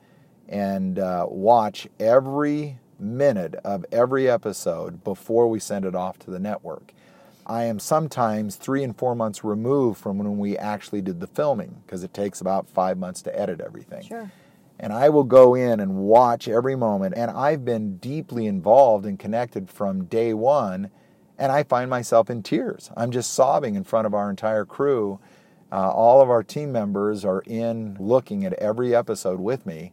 and 0.48 0.98
uh, 0.98 1.26
watch 1.28 1.86
every 1.98 2.78
minute 2.98 3.56
of 3.56 3.84
every 3.92 4.30
episode 4.30 5.04
before 5.04 5.48
we 5.48 5.60
send 5.60 5.84
it 5.84 5.94
off 5.94 6.18
to 6.20 6.30
the 6.30 6.38
network. 6.38 6.94
I 7.50 7.64
am 7.64 7.80
sometimes 7.80 8.54
three 8.54 8.84
and 8.84 8.96
four 8.96 9.16
months 9.16 9.42
removed 9.42 9.98
from 10.00 10.18
when 10.18 10.38
we 10.38 10.56
actually 10.56 11.02
did 11.02 11.18
the 11.18 11.26
filming 11.26 11.82
because 11.84 12.04
it 12.04 12.14
takes 12.14 12.40
about 12.40 12.70
five 12.70 12.96
months 12.96 13.22
to 13.22 13.36
edit 13.36 13.60
everything. 13.60 14.04
Sure. 14.04 14.30
And 14.78 14.92
I 14.92 15.08
will 15.08 15.24
go 15.24 15.56
in 15.56 15.80
and 15.80 15.96
watch 15.96 16.46
every 16.46 16.76
moment. 16.76 17.14
And 17.16 17.28
I've 17.28 17.64
been 17.64 17.96
deeply 17.96 18.46
involved 18.46 19.04
and 19.04 19.18
connected 19.18 19.68
from 19.68 20.04
day 20.04 20.32
one. 20.32 20.90
And 21.38 21.50
I 21.50 21.64
find 21.64 21.90
myself 21.90 22.30
in 22.30 22.44
tears. 22.44 22.92
I'm 22.96 23.10
just 23.10 23.34
sobbing 23.34 23.74
in 23.74 23.82
front 23.82 24.06
of 24.06 24.14
our 24.14 24.30
entire 24.30 24.64
crew. 24.64 25.18
Uh, 25.72 25.90
all 25.90 26.22
of 26.22 26.30
our 26.30 26.44
team 26.44 26.70
members 26.70 27.24
are 27.24 27.42
in 27.46 27.96
looking 27.98 28.44
at 28.44 28.52
every 28.54 28.94
episode 28.94 29.40
with 29.40 29.66
me. 29.66 29.90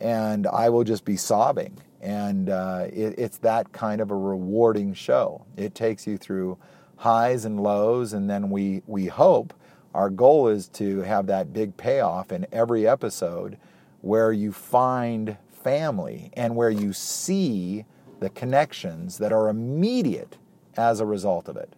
And 0.00 0.46
I 0.46 0.70
will 0.70 0.84
just 0.84 1.04
be 1.04 1.18
sobbing. 1.18 1.76
And 2.00 2.48
uh, 2.48 2.86
it, 2.90 3.18
it's 3.18 3.36
that 3.38 3.72
kind 3.72 4.00
of 4.00 4.10
a 4.10 4.16
rewarding 4.16 4.94
show. 4.94 5.44
It 5.54 5.74
takes 5.74 6.06
you 6.06 6.16
through 6.16 6.56
highs 6.98 7.44
and 7.44 7.60
lows, 7.60 8.12
and 8.12 8.28
then 8.28 8.50
we, 8.50 8.82
we 8.86 9.06
hope 9.06 9.54
our 9.94 10.10
goal 10.10 10.48
is 10.48 10.68
to 10.68 11.00
have 11.00 11.26
that 11.26 11.52
big 11.52 11.76
payoff 11.76 12.30
in 12.30 12.46
every 12.52 12.86
episode 12.86 13.58
where 14.00 14.32
you 14.32 14.52
find 14.52 15.36
family 15.50 16.30
and 16.34 16.54
where 16.54 16.70
you 16.70 16.92
see 16.92 17.84
the 18.20 18.30
connections 18.30 19.18
that 19.18 19.32
are 19.32 19.48
immediate 19.48 20.36
as 20.76 21.00
a 21.00 21.06
result 21.06 21.48
of 21.48 21.56
it. 21.56 21.72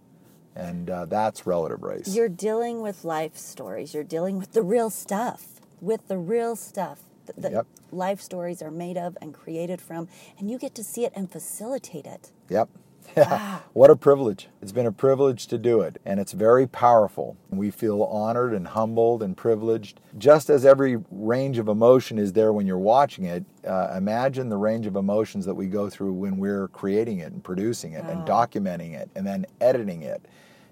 And 0.55 0.91
uh, 0.91 1.07
that's 1.07 1.47
relative 1.47 1.83
race. 1.83 2.15
You're 2.15 2.29
dealing 2.29 2.83
with 2.83 3.05
life 3.05 3.37
stories, 3.37 3.95
you're 3.95 4.05
dealing 4.05 4.39
with 4.39 4.53
the 4.53 4.63
real 4.63 4.91
stuff, 4.91 5.61
with 5.81 6.09
the 6.09 6.19
real 6.19 6.57
stuff 6.57 7.01
that 7.37 7.53
yep. 7.53 7.67
life 7.93 8.21
stories 8.21 8.61
are 8.61 8.71
made 8.71 8.97
of 8.97 9.17
and 9.23 9.33
created 9.33 9.81
from, 9.81 10.09
and 10.39 10.51
you 10.51 10.59
get 10.59 10.75
to 10.75 10.85
see 10.85 11.05
it 11.05 11.13
and 11.15 11.31
facilitate 11.31 12.07
it. 12.07 12.33
Yep. 12.49 12.69
Yeah, 13.17 13.59
what 13.73 13.91
a 13.91 13.97
privilege. 13.97 14.49
It's 14.63 14.71
been 14.71 14.87
a 14.87 14.93
privilege 14.93 15.49
to 15.49 15.59
do 15.59 15.81
it, 15.81 16.01
and 16.05 16.21
it's 16.21 16.31
very 16.31 16.69
powerful. 16.69 17.37
We 17.51 17.73
feel 17.73 18.05
honored 18.05 18.55
and 18.55 18.69
humbled 18.69 19.23
and 19.23 19.37
privileged. 19.37 20.01
Just 20.17 20.49
as 20.49 20.65
every 20.65 20.99
range 21.11 21.59
of 21.59 21.67
emotion 21.67 22.19
is 22.19 22.33
there 22.33 22.53
when 22.53 22.69
you're 22.69 22.79
watching 22.79 23.25
it, 23.25 23.45
uh, 23.67 23.95
imagine 23.97 24.49
the 24.49 24.57
range 24.57 24.87
of 24.87 24.95
emotions 24.95 25.45
that 25.47 25.55
we 25.55 25.67
go 25.67 25.91
through 25.91 26.13
when 26.13 26.37
we're 26.37 26.69
creating 26.69 27.19
it 27.19 27.33
and 27.33 27.43
producing 27.43 27.95
it 27.95 28.05
wow. 28.05 28.11
and 28.11 28.29
documenting 28.29 28.95
it 28.95 29.11
and 29.17 29.27
then 29.27 29.45
editing 29.61 30.03
it. 30.03 30.25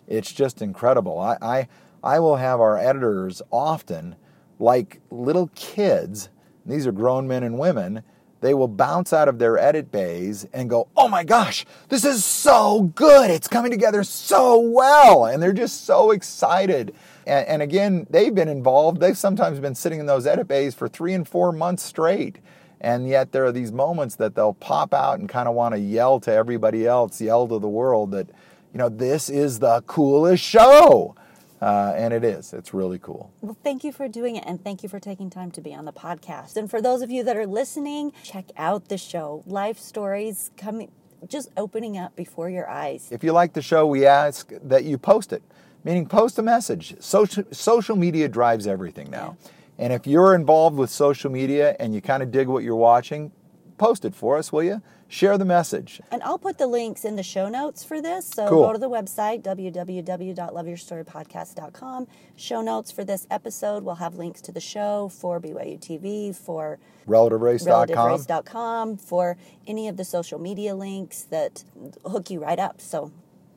It's 0.07 0.33
just 0.33 0.63
incredible. 0.63 1.19
I, 1.19 1.37
I, 1.43 1.69
I 2.05 2.21
will 2.21 2.37
have 2.37 2.61
our 2.61 2.79
editors 2.79 3.43
often 3.51 4.15
like 4.59 5.01
little 5.11 5.51
kids, 5.55 6.29
these 6.65 6.87
are 6.87 6.93
grown 6.93 7.27
men 7.27 7.43
and 7.43 7.59
women 7.59 8.03
they 8.41 8.55
will 8.55 8.69
bounce 8.69 9.13
out 9.13 9.29
of 9.29 9.39
their 9.39 9.59
edit 9.59 9.91
bays 9.91 10.47
and 10.53 10.71
go, 10.71 10.89
Oh 10.97 11.09
my 11.09 11.25
gosh, 11.25 11.67
this 11.89 12.05
is 12.05 12.25
so 12.25 12.91
good. 12.95 13.31
It's 13.31 13.49
coming 13.49 13.71
together 13.71 14.05
so 14.05 14.59
well. 14.61 15.27
And 15.27 15.43
they're 15.43 15.53
just 15.53 15.85
so 15.85 16.11
excited. 16.11 16.95
And, 17.27 17.47
and 17.47 17.63
again, 17.63 18.07
they've 18.11 18.35
been 18.35 18.49
involved. 18.49 19.01
They've 19.01 19.19
sometimes 19.19 19.61
been 19.61 19.75
sitting 19.75 20.01
in 20.01 20.07
those 20.07 20.27
edit 20.27 20.49
bays 20.49 20.75
for 20.75 20.89
three 20.89 21.15
and 21.15 21.27
four 21.29 21.53
months 21.53 21.83
straight. 21.83 22.39
And 22.81 23.09
yet 23.09 23.33
there 23.33 23.45
are 23.45 23.53
these 23.53 23.73
moments 23.73 24.15
that 24.17 24.35
they'll 24.35 24.55
pop 24.55 24.95
out 24.95 25.19
and 25.19 25.29
kind 25.29 25.49
of 25.49 25.55
want 25.55 25.75
to 25.75 25.81
yell 25.81 26.21
to 26.21 26.33
everybody 26.33 26.87
else, 26.87 27.21
yell 27.21 27.49
to 27.49 27.59
the 27.59 27.69
world 27.69 28.13
that, 28.13 28.29
you 28.73 28.79
know, 28.79 28.89
this 28.89 29.29
is 29.29 29.59
the 29.59 29.83
coolest 29.87 30.45
show. 30.45 31.17
Uh, 31.61 31.93
and 31.97 32.15
it 32.15 32.23
is. 32.25 32.53
It's 32.53 32.73
really 32.73 32.99
cool. 32.99 33.33
Well, 33.41 33.57
thank 33.65 33.83
you 33.83 33.93
for 33.93 34.07
doing 34.09 34.37
it, 34.37 34.45
and 34.47 34.63
thank 34.63 34.83
you 34.83 34.89
for 34.89 35.01
taking 35.01 35.29
time 35.29 35.51
to 35.53 35.61
be 35.61 35.75
on 35.75 35.85
the 35.85 35.93
podcast. 35.93 36.57
And 36.57 36.71
for 36.71 36.81
those 36.81 37.03
of 37.03 37.11
you 37.11 37.25
that 37.25 37.37
are 37.37 37.47
listening, 37.47 38.13
check 38.23 38.47
out 38.57 38.89
the 38.89 38.99
show. 38.99 39.43
Life 39.47 39.79
stories 39.79 40.51
coming, 40.57 40.93
just 41.27 41.49
opening 41.57 41.99
up 41.99 42.15
before 42.15 42.49
your 42.49 42.69
eyes. 42.69 43.09
If 43.11 43.25
you 43.25 43.33
like 43.33 43.55
the 43.55 43.63
show, 43.63 43.87
we 43.87 44.07
ask 44.07 44.53
that 44.63 44.85
you 44.85 44.99
post 44.99 45.33
it, 45.33 45.43
meaning 45.83 46.07
post 46.07 46.39
a 46.39 46.43
message. 46.43 46.95
Social 47.01 47.45
social 47.51 47.97
media 47.97 48.29
drives 48.29 48.67
everything 48.67 49.11
now. 49.11 49.37
Yeah. 49.43 49.51
And 49.81 49.93
if 49.93 50.07
you're 50.07 50.35
involved 50.35 50.77
with 50.77 50.91
social 50.91 51.31
media 51.31 51.77
and 51.79 51.95
you 51.95 52.01
kind 52.01 52.23
of 52.23 52.31
dig 52.31 52.49
what 52.49 52.65
you're 52.65 52.77
watching, 52.77 53.31
post 53.79 54.05
it 54.05 54.15
for 54.15 54.37
us, 54.37 54.53
will 54.53 54.65
you? 54.65 54.83
Share 55.11 55.39
the 55.39 55.47
message. 55.47 56.03
And 56.11 56.23
I'll 56.23 56.39
put 56.39 56.59
the 56.59 56.67
links 56.67 57.07
in 57.07 57.17
the 57.17 57.23
show 57.23 57.49
notes 57.49 57.83
for 57.83 58.03
this. 58.03 58.27
So 58.27 58.47
cool. 58.47 58.67
go 58.67 58.75
to 58.75 58.79
the 58.79 58.91
website, 58.91 59.43
www.loveyourstorypodcast.com. 59.43 62.07
Show 62.37 62.61
notes 62.61 62.93
for 62.93 63.05
this 63.05 63.27
episode. 63.31 63.85
We'll 63.85 63.95
have 63.95 64.17
links 64.17 64.43
to 64.43 64.53
the 64.53 64.61
show 64.61 65.09
for 65.09 65.41
BYU 65.41 65.81
TV, 65.81 66.37
for 66.37 66.79
relativerace.com, 67.07 67.89
relativerace.com 67.89 68.99
for 68.99 69.39
any 69.67 69.89
of 69.89 69.97
the 69.97 70.05
social 70.05 70.39
media 70.39 70.75
links 70.75 71.23
that 71.25 71.65
hook 72.05 72.31
you 72.31 72.41
right 72.41 72.59
up. 72.59 72.83
So 72.83 73.11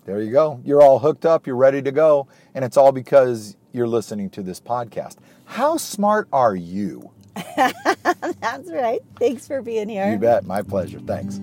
there 0.05 0.21
you 0.21 0.31
go. 0.31 0.61
You're 0.63 0.81
all 0.81 0.99
hooked 0.99 1.25
up, 1.25 1.45
you're 1.45 1.57
ready 1.57 1.81
to 1.81 1.91
go. 1.91 2.29
And 2.55 2.63
it's 2.63 2.77
all 2.77 2.93
because 2.93 3.57
you're 3.73 3.87
listening 3.87 4.29
to 4.31 4.41
this 4.41 4.59
podcast. 4.61 5.17
How 5.45 5.75
smart 5.75 6.29
are 6.31 6.55
you? 6.55 7.11
That's 7.55 8.71
right. 8.71 9.01
Thanks 9.19 9.47
for 9.47 9.61
being 9.61 9.89
here. 9.89 10.11
You 10.11 10.17
bet. 10.17 10.45
My 10.45 10.61
pleasure. 10.61 10.99
Thanks. 10.99 11.39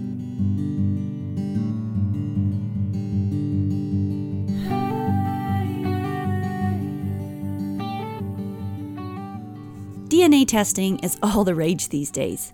DNA 10.08 10.46
testing 10.46 10.98
is 11.00 11.18
all 11.22 11.44
the 11.44 11.54
rage 11.54 11.90
these 11.90 12.10
days. 12.10 12.52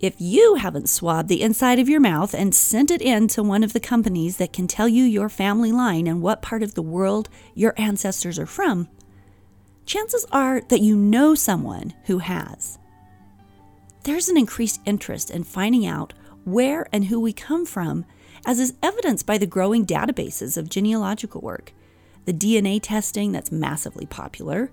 If 0.00 0.20
you 0.20 0.56
haven't 0.56 0.88
swabbed 0.88 1.28
the 1.28 1.42
inside 1.42 1.78
of 1.78 1.88
your 1.88 2.00
mouth 2.00 2.34
and 2.34 2.54
sent 2.54 2.90
it 2.90 3.00
in 3.00 3.28
to 3.28 3.42
one 3.42 3.64
of 3.64 3.72
the 3.72 3.80
companies 3.80 4.36
that 4.36 4.52
can 4.52 4.68
tell 4.68 4.86
you 4.86 5.04
your 5.04 5.28
family 5.28 5.72
line 5.72 6.06
and 6.06 6.22
what 6.22 6.42
part 6.42 6.62
of 6.62 6.74
the 6.74 6.82
world 6.82 7.28
your 7.54 7.74
ancestors 7.76 8.38
are 8.38 8.46
from, 8.46 8.88
chances 9.88 10.26
are 10.30 10.60
that 10.68 10.82
you 10.82 10.94
know 10.94 11.34
someone 11.34 11.94
who 12.04 12.18
has. 12.18 12.78
There's 14.04 14.28
an 14.28 14.36
increased 14.36 14.80
interest 14.84 15.30
in 15.30 15.42
finding 15.44 15.86
out 15.86 16.12
where 16.44 16.86
and 16.92 17.06
who 17.06 17.18
we 17.18 17.32
come 17.32 17.64
from, 17.66 18.04
as 18.46 18.60
is 18.60 18.74
evidenced 18.82 19.26
by 19.26 19.38
the 19.38 19.46
growing 19.46 19.84
databases 19.84 20.56
of 20.56 20.68
genealogical 20.68 21.40
work, 21.40 21.72
the 22.26 22.34
DNA 22.34 22.78
testing 22.82 23.32
that's 23.32 23.50
massively 23.50 24.06
popular, 24.06 24.70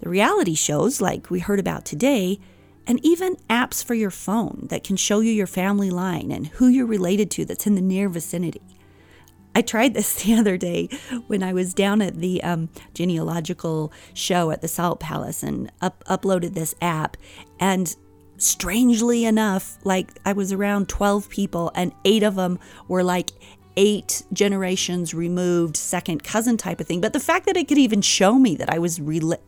the 0.00 0.08
reality 0.08 0.54
shows 0.54 1.00
like 1.00 1.30
we 1.30 1.40
heard 1.40 1.60
about 1.60 1.84
today, 1.84 2.40
and 2.86 3.04
even 3.04 3.36
apps 3.48 3.84
for 3.84 3.94
your 3.94 4.10
phone 4.10 4.66
that 4.70 4.84
can 4.84 4.96
show 4.96 5.20
you 5.20 5.30
your 5.30 5.46
family 5.46 5.90
line 5.90 6.30
and 6.30 6.48
who 6.48 6.68
you're 6.68 6.86
related 6.86 7.30
to 7.30 7.44
that's 7.44 7.66
in 7.66 7.74
the 7.74 7.80
near 7.80 8.08
vicinity. 8.08 8.73
I 9.54 9.62
tried 9.62 9.94
this 9.94 10.14
the 10.24 10.34
other 10.34 10.56
day 10.56 10.88
when 11.26 11.42
I 11.42 11.52
was 11.52 11.74
down 11.74 12.02
at 12.02 12.16
the 12.16 12.42
um, 12.42 12.68
genealogical 12.94 13.92
show 14.14 14.50
at 14.50 14.62
the 14.62 14.68
Salt 14.68 15.00
Palace 15.00 15.42
and 15.42 15.70
up- 15.80 16.04
uploaded 16.04 16.54
this 16.54 16.74
app. 16.80 17.16
And 17.60 17.94
strangely 18.36 19.24
enough, 19.24 19.78
like 19.84 20.10
I 20.24 20.32
was 20.32 20.52
around 20.52 20.88
12 20.88 21.28
people, 21.28 21.70
and 21.74 21.92
eight 22.04 22.22
of 22.22 22.34
them 22.34 22.58
were 22.88 23.02
like 23.02 23.30
eight 23.76 24.22
generations 24.32 25.14
removed 25.14 25.76
second 25.76 26.22
cousin 26.22 26.56
type 26.56 26.80
of 26.80 26.86
thing. 26.86 27.00
But 27.00 27.12
the 27.12 27.20
fact 27.20 27.46
that 27.46 27.56
it 27.56 27.66
could 27.66 27.78
even 27.78 28.02
show 28.02 28.38
me 28.38 28.54
that 28.56 28.70
i 28.70 28.78
was 28.78 29.00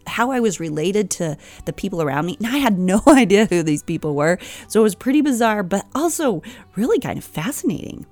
how 0.09 0.33
i 0.33 0.41
was 0.41 0.59
related 0.59 1.11
to 1.11 1.37
the 1.65 1.73
people 1.73 2.03
around 2.03 2.27
me 2.27 2.37
and 2.39 2.49
i 2.49 2.57
had 2.57 2.77
no 2.77 3.01
idea 3.07 3.47
who 3.47 3.63
these 3.63 3.85
people 3.85 4.17
were. 4.17 4.39
So 4.67 4.81
it 4.81 4.83
was 4.83 4.97
pretty 4.97 5.21
bizarre 5.21 5.63
but 5.63 5.87
also 5.95 6.43
really 6.75 6.99
kind 6.99 7.19
of 7.19 7.25
fascinating 7.25 8.05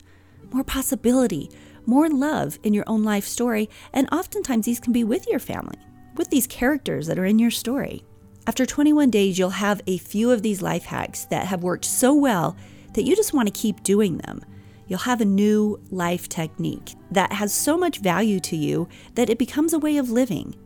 more 0.53 0.65
possibility, 0.65 1.51
more 1.87 2.09
love 2.09 2.59
in 2.63 2.75
your 2.75 2.85
own 2.87 3.03
life 3.03 3.27
story, 3.27 3.69
and 3.93 4.09
oftentimes 4.13 4.67
these 4.67 4.81
can 4.81 4.93
be 4.93 5.05
with 5.05 5.27
your 5.29 5.39
family, 5.39 5.79
with 6.17 6.31
these 6.31 6.47
characters 6.47 7.07
that 7.07 7.19
are 7.19 7.25
in 7.25 7.39
your 7.39 7.51
story. 7.51 8.05
After 8.47 8.67
21 8.67 9.11
days, 9.11 9.39
you'll 9.39 9.51
have 9.51 9.81
a 9.87 9.99
few 9.99 10.31
of 10.31 10.43
these 10.43 10.63
life 10.63 10.85
hacks 10.85 11.25
that 11.27 11.47
have 11.47 11.63
worked 11.63 11.85
so 11.85 12.15
well 12.15 12.57
that 12.95 13.05
you 13.05 13.15
just 13.15 13.33
want 13.33 13.47
to 13.47 13.61
keep 13.61 13.83
doing 13.83 14.19
them. 14.19 14.41
You'll 14.89 14.99
have 15.01 15.21
a 15.21 15.25
new 15.25 15.81
life 15.91 16.29
technique 16.29 16.95
that 17.13 17.33
has 17.33 17.53
so 17.53 17.79
much 17.79 17.99
value 17.99 18.41
to 18.41 18.57
you 18.57 18.89
that 19.15 19.31
it 19.31 19.39
becomes 19.39 19.73
a 19.73 19.79
way 19.79 19.99
of 19.99 20.11
living. 20.11 20.57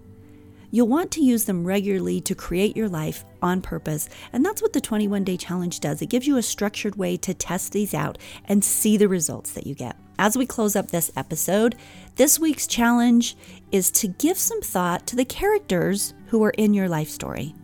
You'll 0.75 0.89
want 0.89 1.13
to 1.13 1.23
use 1.23 1.45
them 1.45 1.65
regularly 1.65 2.21
to 2.23 2.35
create 2.35 2.77
your 2.77 2.89
life 2.89 3.25
on 3.41 3.63
purpose. 3.63 4.09
And 4.33 4.45
that's 4.45 4.61
what 4.61 4.73
the 4.73 4.81
21 4.81 5.23
day 5.23 5.37
challenge 5.37 5.79
does. 5.79 6.03
It 6.03 6.09
gives 6.09 6.27
you 6.27 6.37
a 6.37 6.43
structured 6.43 6.97
way 6.97 7.17
to 7.19 7.33
test 7.33 7.71
these 7.71 7.95
out 7.95 8.19
and 8.47 8.65
see 8.65 8.97
the 8.97 9.07
results 9.07 9.53
that 9.53 9.69
you 9.69 9.77
get. 9.77 9.95
As 10.19 10.37
we 10.37 10.47
close 10.47 10.75
up 10.75 10.91
this 10.91 11.13
episode, 11.15 11.77
this 12.17 12.41
week's 12.41 12.67
challenge 12.67 13.37
is 13.71 13.93
to 13.93 14.09
give 14.09 14.37
some 14.37 14.61
thought 14.63 15.07
to 15.07 15.15
the 15.15 15.25
characters 15.25 16.13
who 16.27 16.43
are 16.43 16.55
in 16.59 16.75
your 16.75 16.89
life 16.89 17.09
story. 17.09 17.55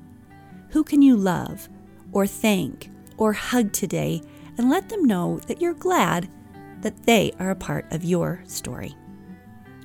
Who 0.69 0.85
can 0.85 1.03
you 1.03 1.17
love 1.17 1.69
or 2.13 2.29
thank 2.29 2.91
or 3.17 3.33
hug 3.33 3.73
today 3.73 4.23
and 4.57 4.71
let 4.71 4.89
them 4.89 5.05
know 5.05 5.41
that 5.49 5.61
you're 5.61 5.75
glad 5.75 6.29
that 6.83 7.07
they 7.07 7.33
are 7.41 7.51
a 7.51 7.57
part 7.57 7.93
of 7.93 8.05
your 8.05 8.45
story? 8.47 8.95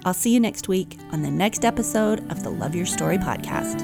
I'll 0.05 0.13
see 0.13 0.31
you 0.31 0.39
next 0.39 0.67
week 0.67 0.99
on 1.11 1.23
the 1.23 1.31
next 1.31 1.65
episode 1.65 2.19
of 2.31 2.43
the 2.43 2.51
Love 2.51 2.75
Your 2.75 2.85
Story 2.85 3.17
podcast. 3.17 3.81